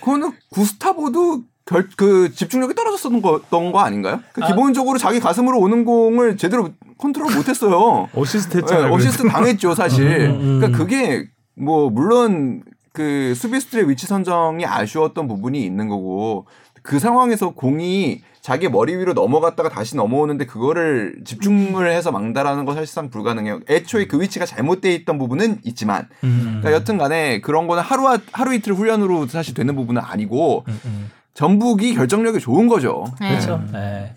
[0.00, 4.20] 그거는 구스타보도 결, 그 집중력이 떨어졌었던 거, 던거 아닌가요?
[4.34, 4.48] 그 아.
[4.48, 8.08] 기본적으로 자기 가슴으로 오는 공을 제대로 컨트롤 못했어요.
[8.14, 8.92] 어시스트 네, 했잖아요.
[8.92, 10.26] 어시스트 당했죠 사실.
[10.26, 10.58] 음, 음.
[10.60, 12.62] 그러니까 그게 뭐 물론
[12.94, 16.46] 그 수비수들의 위치 선정이 아쉬웠던 부분이 있는 거고
[16.82, 23.10] 그 상황에서 공이 자기 머리 위로 넘어갔다가 다시 넘어오는데 그거를 집중을 해서 막다라는 건 사실상
[23.10, 23.60] 불가능해요.
[23.68, 28.74] 애초에 그 위치가 잘못돼 있던 부분은 있지만 음, 그러니까 여튼간에 그런 거는 하루 하루 이틀
[28.74, 31.10] 훈련으로 사실 되는 부분은 아니고 음, 음.
[31.32, 33.06] 전북이 결정력이 좋은 거죠.
[33.20, 33.30] 네.
[33.30, 33.64] 그렇죠.
[33.72, 34.14] 네.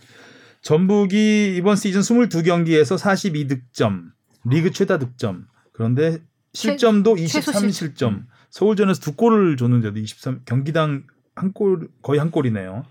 [0.61, 4.03] 전북이 이번 시즌 22경기에서 42득점,
[4.43, 5.47] 리그 최다 득점.
[5.71, 6.19] 그런데
[6.53, 8.25] 실점도 최소 23실점.
[8.57, 11.03] 서울전에서 두 골을 줬는데도 23 경기당
[11.35, 12.83] 한 골 거의 한 골이네요.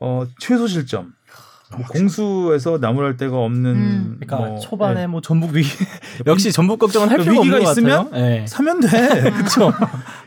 [0.00, 1.14] 어 최소 실점.
[1.74, 4.16] 뭐 공수에서 나무랄 데가 없는 음.
[4.20, 5.06] 그러니까 뭐, 초반에 예.
[5.06, 5.68] 뭐 전북 위기
[6.26, 8.22] 역시 전북 걱정은 할 필요가 위기가 없는 것 있으면 같아요.
[8.24, 8.46] 네.
[8.46, 8.88] 사면 돼.
[9.32, 9.72] 그렇죠.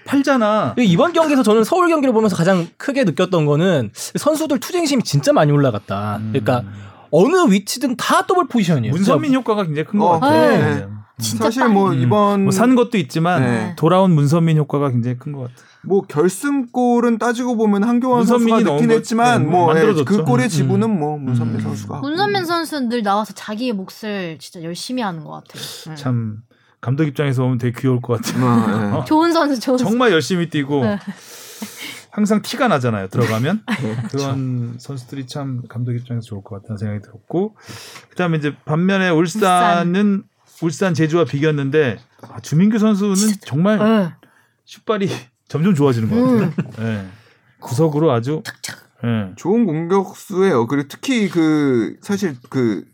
[0.06, 0.76] 팔잖아.
[0.80, 6.18] 이번 경기에서 저는 서울 경기를 보면서 가장 크게 느꼈던 거는 선수들 투쟁심이 진짜 많이 올라갔다.
[6.18, 6.30] 음.
[6.32, 6.64] 그러니까
[7.12, 8.92] 어느 위치든 다 더블 포지션이에요.
[8.94, 10.58] 문선민 효과가 굉장히 큰것 어, 같아요.
[10.76, 10.88] 네.
[11.18, 11.24] 네.
[11.24, 12.00] 진짜 사실 딱- 뭐 음.
[12.02, 13.74] 이번 뭐 산 것도 있지만 네.
[13.78, 15.72] 돌아온 문선민 효과가 굉장히 큰 것 같아요.
[15.84, 19.94] 뭐 결승골은 따지고 보면 한교원 선수가 넣긴 것- 했지만 네, 뭐 예.
[20.06, 21.62] 그 골의 음, 지분은 뭐 문선민 음.
[21.62, 22.00] 선수가.
[22.02, 25.64] 문선민 선수는 늘 나와서 자기의 몫을 진짜 열심히 하는 것 같아요.
[25.90, 25.96] 네.
[25.96, 26.38] 참
[26.82, 28.46] 감독 입장에서 보면 되게 귀여울 것 같아요.
[28.96, 29.06] 어, 예.
[29.06, 29.90] 좋은 선수, 좋은 선수.
[29.92, 31.00] 정말 열심히 뛰고 네.
[32.12, 33.08] 항상 티가 나잖아요.
[33.08, 37.56] 들어가면 네, 그런 선수들이 참 감독 입장에서 좋을 것 같다는 생각이 들었고
[38.10, 40.24] 그다음에 이제 반면에 울산은 울산
[40.94, 44.12] 제주와 비겼는데 아, 주민규 선수는 정말 네.
[44.66, 45.10] 슛발이
[45.48, 46.54] 점점 좋아지는 것 같아요.
[46.80, 46.84] 음.
[46.86, 47.06] 예.
[47.60, 48.42] 구석으로 아주
[49.04, 49.34] 예.
[49.36, 50.68] 좋은 공격수예요.
[50.68, 52.86] 그리고 특히 그 사실 그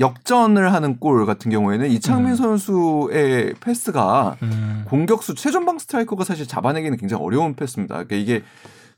[0.00, 2.36] 역전을 하는 골 같은 경우에는 이창민 음.
[2.36, 4.84] 선수의 패스가 음.
[4.86, 7.94] 공격수 최전방 스트라이커가 사실 잡아내기는 굉장히 어려운 패스입니다.
[8.04, 8.42] 그러니까 이게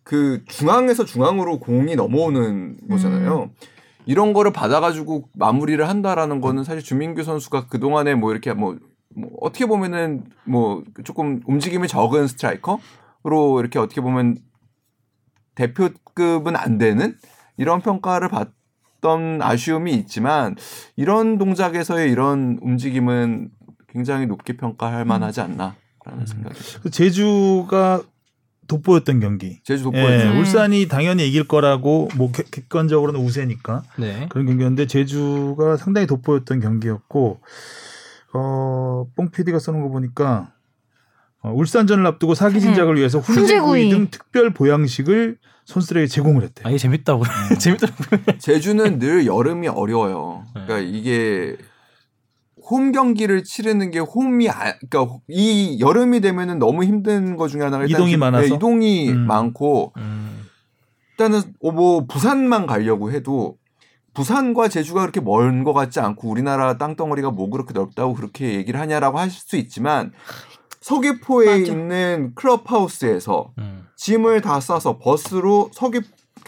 [0.02, 3.50] 그 중앙에서 중앙으로 공이 넘어오는 거잖아요.
[4.06, 8.76] 이런 거를 받아가지고 마무리를 한다라는 거는 사실 주민규 선수가 그 동안에 뭐 이렇게 뭐,
[9.14, 14.38] 뭐 어떻게 보면은 뭐 조금 움직임이 적은 스트라이커로 이렇게 어떻게 보면
[15.54, 17.16] 대표급은 안 되는
[17.56, 20.56] 이런 평가를 받던 아쉬움이 있지만
[20.96, 23.50] 이런 동작에서의 이런 움직임은
[23.88, 26.80] 굉장히 높게 평가할 만하지 않나라는 생각이 듭니다.
[26.82, 28.02] 그 제주가
[28.70, 29.60] 돋보였던 경기.
[29.64, 30.28] 제주 예, 돋보였죠.
[30.30, 30.38] 음.
[30.38, 34.26] 울산이 당연히 이길 거라고 뭐 객- 객관적으로는 우세니까 네.
[34.30, 37.40] 그런 경기였는데 제주가 상당히 돋보였던 경기였고
[38.32, 40.52] 어, 뽕 PD가 쓰는 거 보니까
[41.42, 43.90] 어, 울산전을 앞두고 사기 진작을 위해서 훈제구이.
[43.90, 46.62] 등 특별 보양식을 선수들에게 제공을 했대.
[46.64, 47.22] 아, 이게 재밌다고.
[47.58, 48.20] 재밌더라고요.
[48.38, 50.44] 제주는 늘 여름이 어려워요.
[50.54, 50.62] 네.
[50.66, 51.56] 그러니까 이게
[52.70, 57.84] 홈 경기를 치르는 게 홈이 아, 그러니까 이 여름이 되면은 너무 힘든 거 중에 하나가
[57.84, 58.46] 이동이 기- 많아서?
[58.48, 59.26] 네, 이동이 음.
[59.26, 60.42] 많고 음.
[61.12, 63.56] 일단은 어, 뭐 부산만 가려고 해도
[64.14, 69.18] 부산과 제주가 그렇게 먼 것 같지 않고 우리나라 땅덩어리가 뭐 그렇게 넓다고 그렇게 얘기를 하냐라고
[69.18, 70.12] 하실 수 있지만
[70.80, 71.72] 서귀포에 맞아.
[71.72, 73.86] 있는 클럽하우스에서 음.
[73.96, 76.00] 짐을 다 싸서 버스로 서귀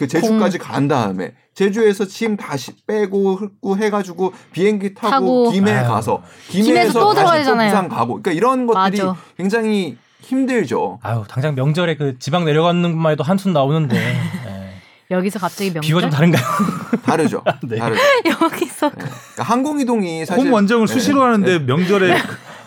[0.03, 5.51] 그 제주까지 간 다음에 제주에서 짐 다시 빼고 흙고 해가지고 비행기 타고, 타고.
[5.51, 5.87] 김해 아유.
[5.87, 7.69] 가서 김해에서 김해에서 또 다시 들어가야 또 되잖아요.
[7.69, 9.15] 부산 가고 그러니까 이런 것들이 맞아.
[9.37, 10.99] 굉장히 힘들죠.
[11.03, 13.95] 아유, 당장 명절에 그 지방 내려가는 것만 해도 한숨 나오는데.
[13.97, 14.73] 예.
[15.11, 15.81] 여기서 갑자기 명절.
[15.81, 16.43] 비가 좀 다른가요?
[17.05, 17.43] 다르죠.
[17.63, 17.77] 네.
[17.77, 18.01] 다르죠.
[18.41, 18.95] 여기서 네.
[18.95, 20.93] 그러니까 항공 이동이 사실 홈 원정을 네.
[20.93, 22.17] 수시로 하는데 명절에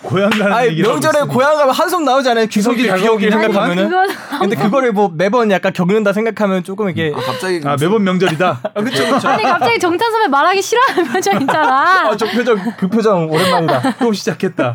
[0.07, 1.23] 고향 가는 아니, 명절에.
[1.25, 2.47] 고향 가면 한숨 나오잖아요.
[2.47, 3.91] 귀속이 다가오긴 생각하면은.
[4.39, 8.61] 근데 그거를 뭐 매번 약간 겪는다 생각하면 조금 이게 아, 갑자기 아 매번 명절이다.
[8.75, 9.29] 그렇죠 그렇죠.
[9.29, 12.09] 아니 갑자기 정찬 선배 말하기 싫어하는 표정 있잖아.
[12.09, 13.97] 아, 저 표정 그 표정 오랜만이다.
[13.99, 14.75] 또 시작했다.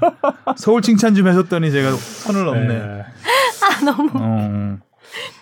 [0.57, 3.05] 서울 칭찬 좀 하셨더니 제가 선을 넘네.
[3.61, 4.77] 아 너무 어.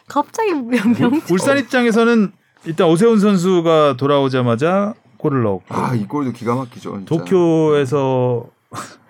[0.08, 2.32] 갑자기 명, 명 울산 입장에서는
[2.66, 6.92] 일단 오세훈 선수가 돌아오자마자 골을 넣었고 아, 이 골도 기가 막히죠.
[6.92, 7.06] 진짜.
[7.06, 8.46] 도쿄에서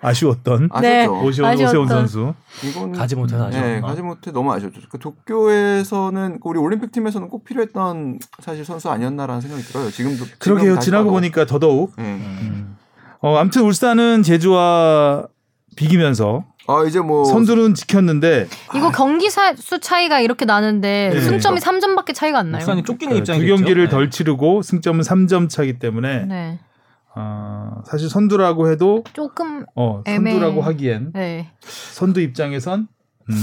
[0.02, 1.00] 아쉬웠던 네.
[1.00, 1.20] 아쉽죠.
[1.22, 1.66] 오시, 아쉬웠던.
[1.66, 2.34] 오세훈 선수.
[2.64, 3.66] 이건 가지 못해서 아쉬웠나?
[3.68, 4.80] 네, 가지 못해 너무 아쉬웠죠.
[4.90, 9.90] 그 도쿄에서는 그 우리 올림픽 팀에서는 꼭 필요했던 사실 선수 아니었나라는 생각이 들어요.
[9.90, 10.78] 지금도 그러게요.
[10.78, 11.12] 지나고 봐도.
[11.12, 11.92] 보니까 더더욱.
[11.96, 12.18] 네.
[13.20, 15.26] 어, 아무튼 울산은 제주와
[15.76, 18.46] 비기면서 아 이제 뭐 선두는 지켰는데
[18.76, 21.20] 이거 경기 사, 수 차이가 이렇게 나는데 네.
[21.20, 22.60] 승점이 3점밖에 차이가 안 나요.
[22.60, 23.96] 울산이 쫓기는 두 입장이 경기를 됐죠.
[23.96, 26.58] 덜 치르고 승점은 3점 차기 때문에 네.
[27.14, 30.36] 어, 사실 선두라고 해도 조금 어, 애매해.
[30.36, 31.50] 선두라고 하기엔 네.
[31.60, 32.88] 선두 입장에선
[33.28, 33.34] 음,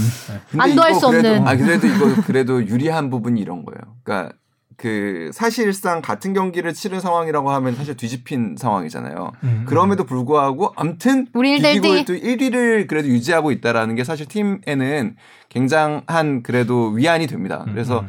[0.50, 1.48] 근데 안도할 수 그래도, 없는.
[1.48, 3.96] 아 그래도 이거 그래도 유리한 부분이 이런 거예요.
[4.02, 4.34] 그러니까
[4.76, 9.32] 그 사실상 같은 경기를 치른 상황이라고 하면 사실 뒤집힌 상황이잖아요.
[9.42, 9.64] 음.
[9.66, 12.04] 그럼에도 불구하고 암튼 우리 이기고.
[12.04, 15.16] 또 1위를 그래도 유지하고 있다라는 게 사실 팀에는
[15.48, 17.64] 굉장한 그래도 위안이 됩니다.
[17.66, 18.04] 음, 그래서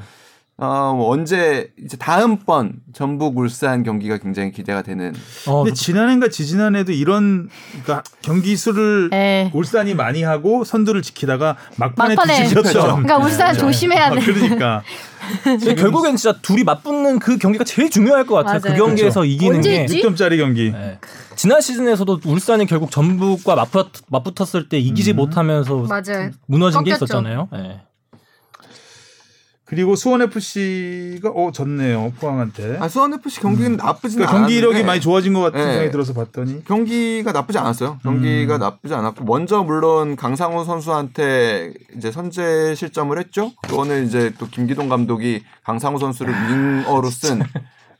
[0.62, 5.14] 어, 뭐 언제 이제 다음번 전북 울산 경기가 굉장히 기대가 되는
[5.48, 9.50] 어, 근데 지난해인가 지지난해도 이런 그러니까 경기 수를 네.
[9.54, 12.44] 울산이 많이 하고 선두를 지키다가 막판에, 막판에.
[12.44, 12.82] 뒤집혔죠.
[12.82, 14.20] 그러니까 울산 조심해야 아, 돼.
[14.20, 14.84] 그러니까
[15.44, 18.60] 근데 결국엔 진짜 둘이 맞붙는 그 경기가 제일 중요할 것 같아요.
[18.60, 18.86] 그 맞아요.
[18.86, 19.82] 경기에서 이기는 언제 게.
[19.84, 20.02] 있지?
[20.02, 20.72] 6점짜리 경기.
[20.72, 21.00] 네.
[21.38, 25.16] 지난 시즌에서도 울산이 결국 전북과 맞붙, 맞붙었을 때 이기지 음.
[25.16, 26.32] 못하면서 맞아요.
[26.48, 27.06] 무너진 게 꺾였죠.
[27.06, 27.48] 있었잖아요.
[27.54, 27.82] 네.
[29.70, 32.78] 그리고 수원 FC가 어 졌네요 포항한테.
[32.80, 35.66] 아 수원 FC 경기는 나쁘진 그러니까 않았는데 경기력이 많이 좋아진 것 같은 네.
[35.66, 38.00] 생각이 들어서 봤더니 경기가 나쁘지 않았어요.
[38.02, 38.60] 경기가 음.
[38.60, 43.52] 나쁘지 않았고 먼저 물론 강상우 선수한테 이제 선제 실점을 했죠.
[43.68, 47.44] 그거는 이제 또 김기동 감독이 강상우 선수를 윙어로 쓴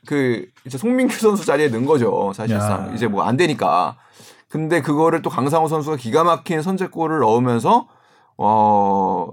[0.06, 2.32] 그 이제 송민규 선수 자리에 넣은 거죠.
[2.34, 2.92] 사실상 야.
[2.94, 3.96] 이제 뭐 안 되니까.
[4.48, 7.86] 근데 그거를 또 강상우 선수가 기가 막힌 선제골을 넣으면서
[8.36, 9.28] 어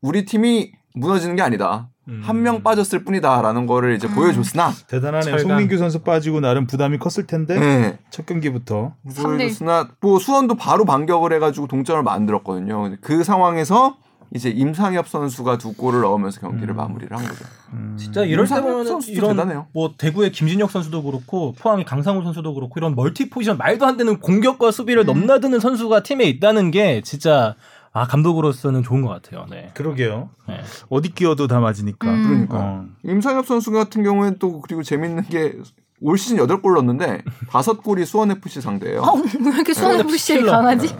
[0.00, 1.88] 우리 팀이 무너지는 게 아니다.
[2.08, 2.20] 음.
[2.22, 5.36] 한명 빠졌을 뿐이다라는 거를 이제 보여줬으나 대단하네요.
[5.36, 5.48] 철강.
[5.48, 7.98] 송민규 선수 빠지고 나름 부담이 컸을 텐데 네.
[8.10, 12.96] 첫 경기부터 보여줬으나 뭐 수원도 바로 반격을 해가지고 동점을 만들었거든요.
[13.00, 13.96] 그 상황에서
[14.34, 16.76] 이제 임상엽 선수가 두 골을 넣으면서 경기를 음.
[16.76, 17.44] 마무리를 한 거죠.
[17.72, 17.96] 음.
[17.98, 19.66] 진짜 이럴 때 보면 이런 대단해요.
[19.72, 24.18] 뭐 대구의 김진혁 선수도 그렇고 포항의 강상우 선수도 그렇고 이런 멀티 포지션 말도 안 되는
[24.18, 27.54] 공격과 수비를 넘나드는 선수가 팀에 있다는 게 진짜
[27.94, 29.46] 아 감독으로서는 좋은 것 같아요.
[29.48, 29.70] 네.
[29.72, 30.28] 그러게요.
[30.48, 30.60] 네.
[30.90, 32.10] 어디 끼어도 다 맞으니까.
[32.10, 32.24] 음.
[32.28, 32.86] 그러니까 어.
[33.04, 35.54] 임상협 선수 같은 경우에는 또 그리고 재밌는 게
[36.00, 39.00] 올 시즌 8골 넣었는데 5골이 수원 FC 상대예요.
[39.00, 40.52] 어, 왜 이렇게 수원 FC를 킬러.
[40.52, 40.94] 강하지?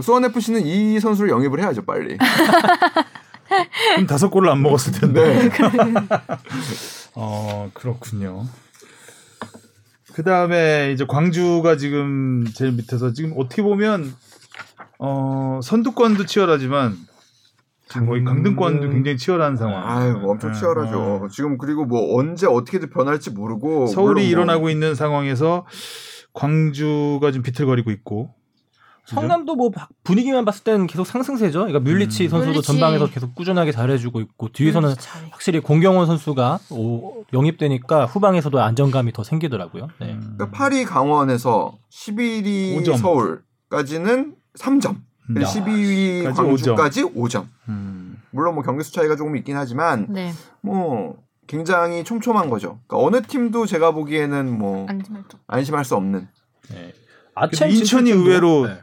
[0.00, 2.16] 수원 FC는 이 선수를 영입을 해야죠, 빨리.
[3.94, 5.48] 그럼 다섯 골을 안 먹었을 텐데.
[5.48, 5.50] 네.
[7.16, 8.46] 어 그렇군요.
[10.12, 14.14] 그 다음에 이제 광주가 지금 제일 밑에서 지금 어떻게 보면
[14.98, 16.96] 어 선두권도 치열하지만
[17.88, 19.82] 지금 거의 강등권도 굉장히 치열한 상황.
[19.88, 20.98] 아유, 엄청 네, 치열하죠.
[21.24, 21.28] 어.
[21.30, 25.64] 지금 그리고 뭐 언제 어떻게든 변할지 모르고 서울이 뭐 일어나고 있는 상황에서
[26.34, 28.34] 광주가 좀 비틀거리고 있고.
[29.06, 31.60] 성남도 뭐 바- 분위기만 봤을 때는 계속 상승세죠.
[31.60, 32.28] 그러니까 뮬리치 음.
[32.28, 32.66] 선수도 뮬리치.
[32.66, 34.90] 전방에서 계속 꾸준하게 잘해주고 있고 뒤에서는.
[35.30, 39.88] 확실히 공경원 선수가 오, 영입되니까 후방에서도 안정감이 더 생기더라고요.
[40.00, 40.12] 네.
[40.12, 40.34] 음.
[40.36, 42.96] 그러니까 8위 강원에서 11위 오 점.
[42.98, 44.96] 서울까지는 3점.
[45.40, 47.46] 야, 12위 까지 광주까지 5점.
[47.68, 48.20] 음.
[48.30, 50.32] 물론 뭐 경기수 차이가 조금 있긴 하지만 네.
[50.60, 52.78] 뭐 굉장히 촘촘한 거죠.
[52.86, 55.36] 그러니까 어느 팀도 제가 보기에는 뭐 안심할 수.
[55.46, 56.28] 안심할 수 없는.
[56.70, 56.92] 네.
[57.34, 58.78] 아첸 인천이 의외로 네.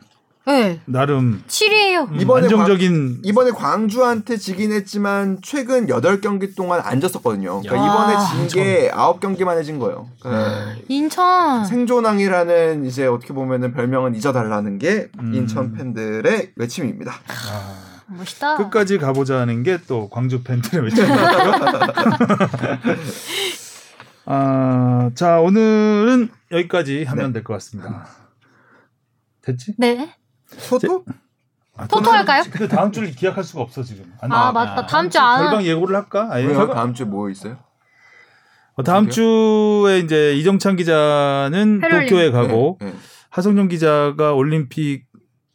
[0.48, 0.80] 네.
[0.86, 2.12] 나름 7위예요.
[2.12, 7.62] 음, 이번에 안정적인 이번에 광주한테 지긴 했지만 최근 8경기 동안 안 졌었거든요.
[7.62, 7.92] 그러니까 야.
[7.92, 10.08] 이번에 아, 진게 9경기만 해진 거예요.
[10.22, 11.66] 그러니까 인천.
[11.66, 15.34] 생존왕이라는 이제 어떻게 보면은 별명은 잊어달라는 게 음.
[15.34, 17.14] 인천 팬들의 외침입니다.
[17.28, 18.58] 아, 멋있다.
[18.58, 21.18] 끝까지 가보자는 게 또 광주 팬들의 외침이고요.
[24.28, 28.08] 아, 자 오늘은 여기까지 하면 될것 같습니다.
[29.42, 29.74] 됐지?
[29.78, 30.14] 네.
[30.70, 31.04] 토토?
[31.78, 32.44] 아, 토토 또는- 할까요?
[32.52, 34.06] 근데 다음 주를 기약할 수가 없어 지금.
[34.22, 34.52] 안 아, 나와.
[34.52, 34.86] 맞다.
[34.86, 35.44] 다음 주 안.
[35.44, 36.30] 결방 예고를 할까?
[36.36, 36.68] 왜요?
[36.74, 37.58] 다음 주에 뭐 있어요?
[38.78, 42.10] 어, 다음 주에 이제 이정찬 기자는 패럴림.
[42.10, 42.96] 도쿄에 가고 네, 네.
[43.30, 45.06] 하성룡 기자가 올림픽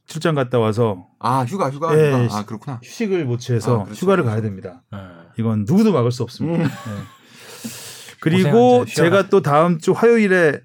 [0.07, 2.38] 출장 갔다 와서 아 휴가 휴가 네, 휴가.
[2.38, 2.80] 아 그렇구나.
[2.82, 4.32] 휴식을 못 취해서 아, 그렇죠, 휴가를 그렇죠.
[4.34, 4.82] 가야 됩니다.
[4.91, 4.99] 네.
[5.38, 6.64] 이건 누구도 막을 수 없습니다.
[6.64, 6.68] 음.
[6.68, 7.03] 네.
[8.20, 8.84] 그리고.
[8.86, 10.61] 제가 또 다음 주 화요일에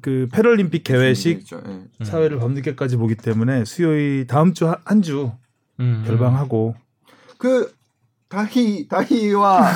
[0.00, 1.44] 그 패럴림픽 개회식.
[1.52, 1.56] 예.
[1.56, 1.88] 음.
[2.02, 5.32] 사회를 밤늦게까지 보기 때문에 수요일 다음 주 한주
[5.80, 6.04] 음.
[6.06, 6.74] 결방하고
[7.38, 7.72] 그
[8.28, 9.72] 다희 다희와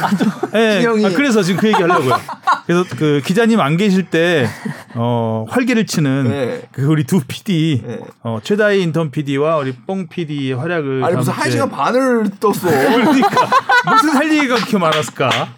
[0.54, 1.06] 예, 신영이.
[1.06, 2.14] 아, 그래서 지금 그 얘기 하려고요.
[2.66, 4.46] 그래서 그 기자님 안 계실 때
[4.94, 6.62] 어, 활기를 치는 네.
[6.70, 8.00] 그 우리 두 PD 네.
[8.22, 12.54] 어, 최다희 인턴 PD와 우리 뽕 PD의 활약을 아니 무슨 한 시간 반을 떴어.
[12.62, 13.48] 그러니까
[13.90, 15.54] 무슨 할 얘기가 그렇게 많았을까?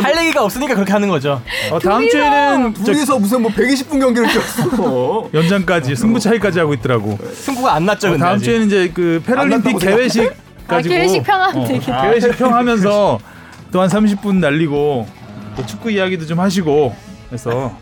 [0.00, 1.42] 할 얘기가 없으니까 그렇게 하는 거죠.
[1.70, 5.28] 어, 다음 주에는 저 둘이서 무슨 뭐 120분 경기를 뛰었어.
[5.34, 7.18] 연장까지 승부 차이까지 하고 있더라고.
[7.34, 8.08] 승부가 안 났죠.
[8.08, 8.44] 어, 근데 다음 아직.
[8.44, 10.32] 주에는 이제 그 패럴림픽 개회식
[10.68, 11.80] 아, 가지고 개회식 평하면 어, 되게.
[11.84, 13.18] 개회식 평하면서
[13.72, 15.06] 또 한 30분 날리고
[15.56, 16.94] 또 축구 이야기도 좀 하시고
[17.32, 17.72] 해서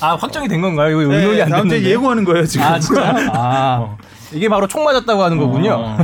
[0.00, 1.00] 아 확정이 된 건가요?
[1.00, 1.90] 이거 네, 의논이 안 다음 주에 됐는데.
[1.94, 2.66] 예고하는 거예요 지금.
[2.66, 3.14] 아 진짜?
[3.32, 3.96] 아
[4.32, 5.96] 이게 바로 총 맞았다고 하는 거군요.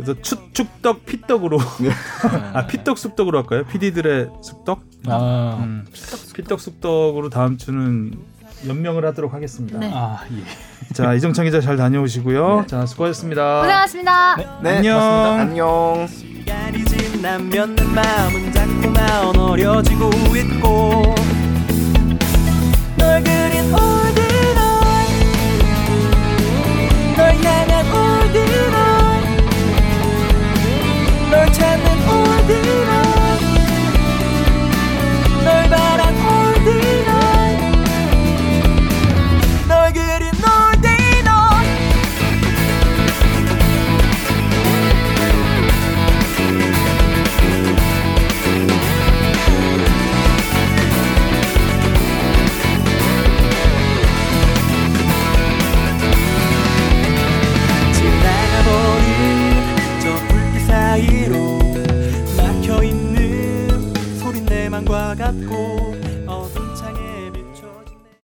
[0.00, 0.04] 어.
[0.04, 1.58] 그래서 축 축덕 피떡으로
[2.54, 3.64] 아 피떡 쑥떡으로 할까요?
[3.64, 4.80] PD들의 쑥떡?
[5.08, 5.86] 아, 음,
[6.34, 8.12] 피떡 쑥떡으로 다음 주는
[8.66, 9.78] 연명을 하도록 하겠습니다.
[9.78, 9.90] 네.
[9.94, 10.92] 아 예.
[10.94, 12.64] 자 이정창 기자 잘 다녀오시고요.
[12.66, 13.60] 자 수고하셨습니다.
[13.60, 14.36] 고생하셨습니다.
[14.62, 14.98] 네, 안녕.
[14.98, 15.40] 고맙습니다.
[15.40, 16.08] 안녕.
[20.36, 21.14] 있고
[22.96, 23.22] 널
[27.44, 27.80] 향한
[28.40, 28.79] night
[65.30, 65.79] 사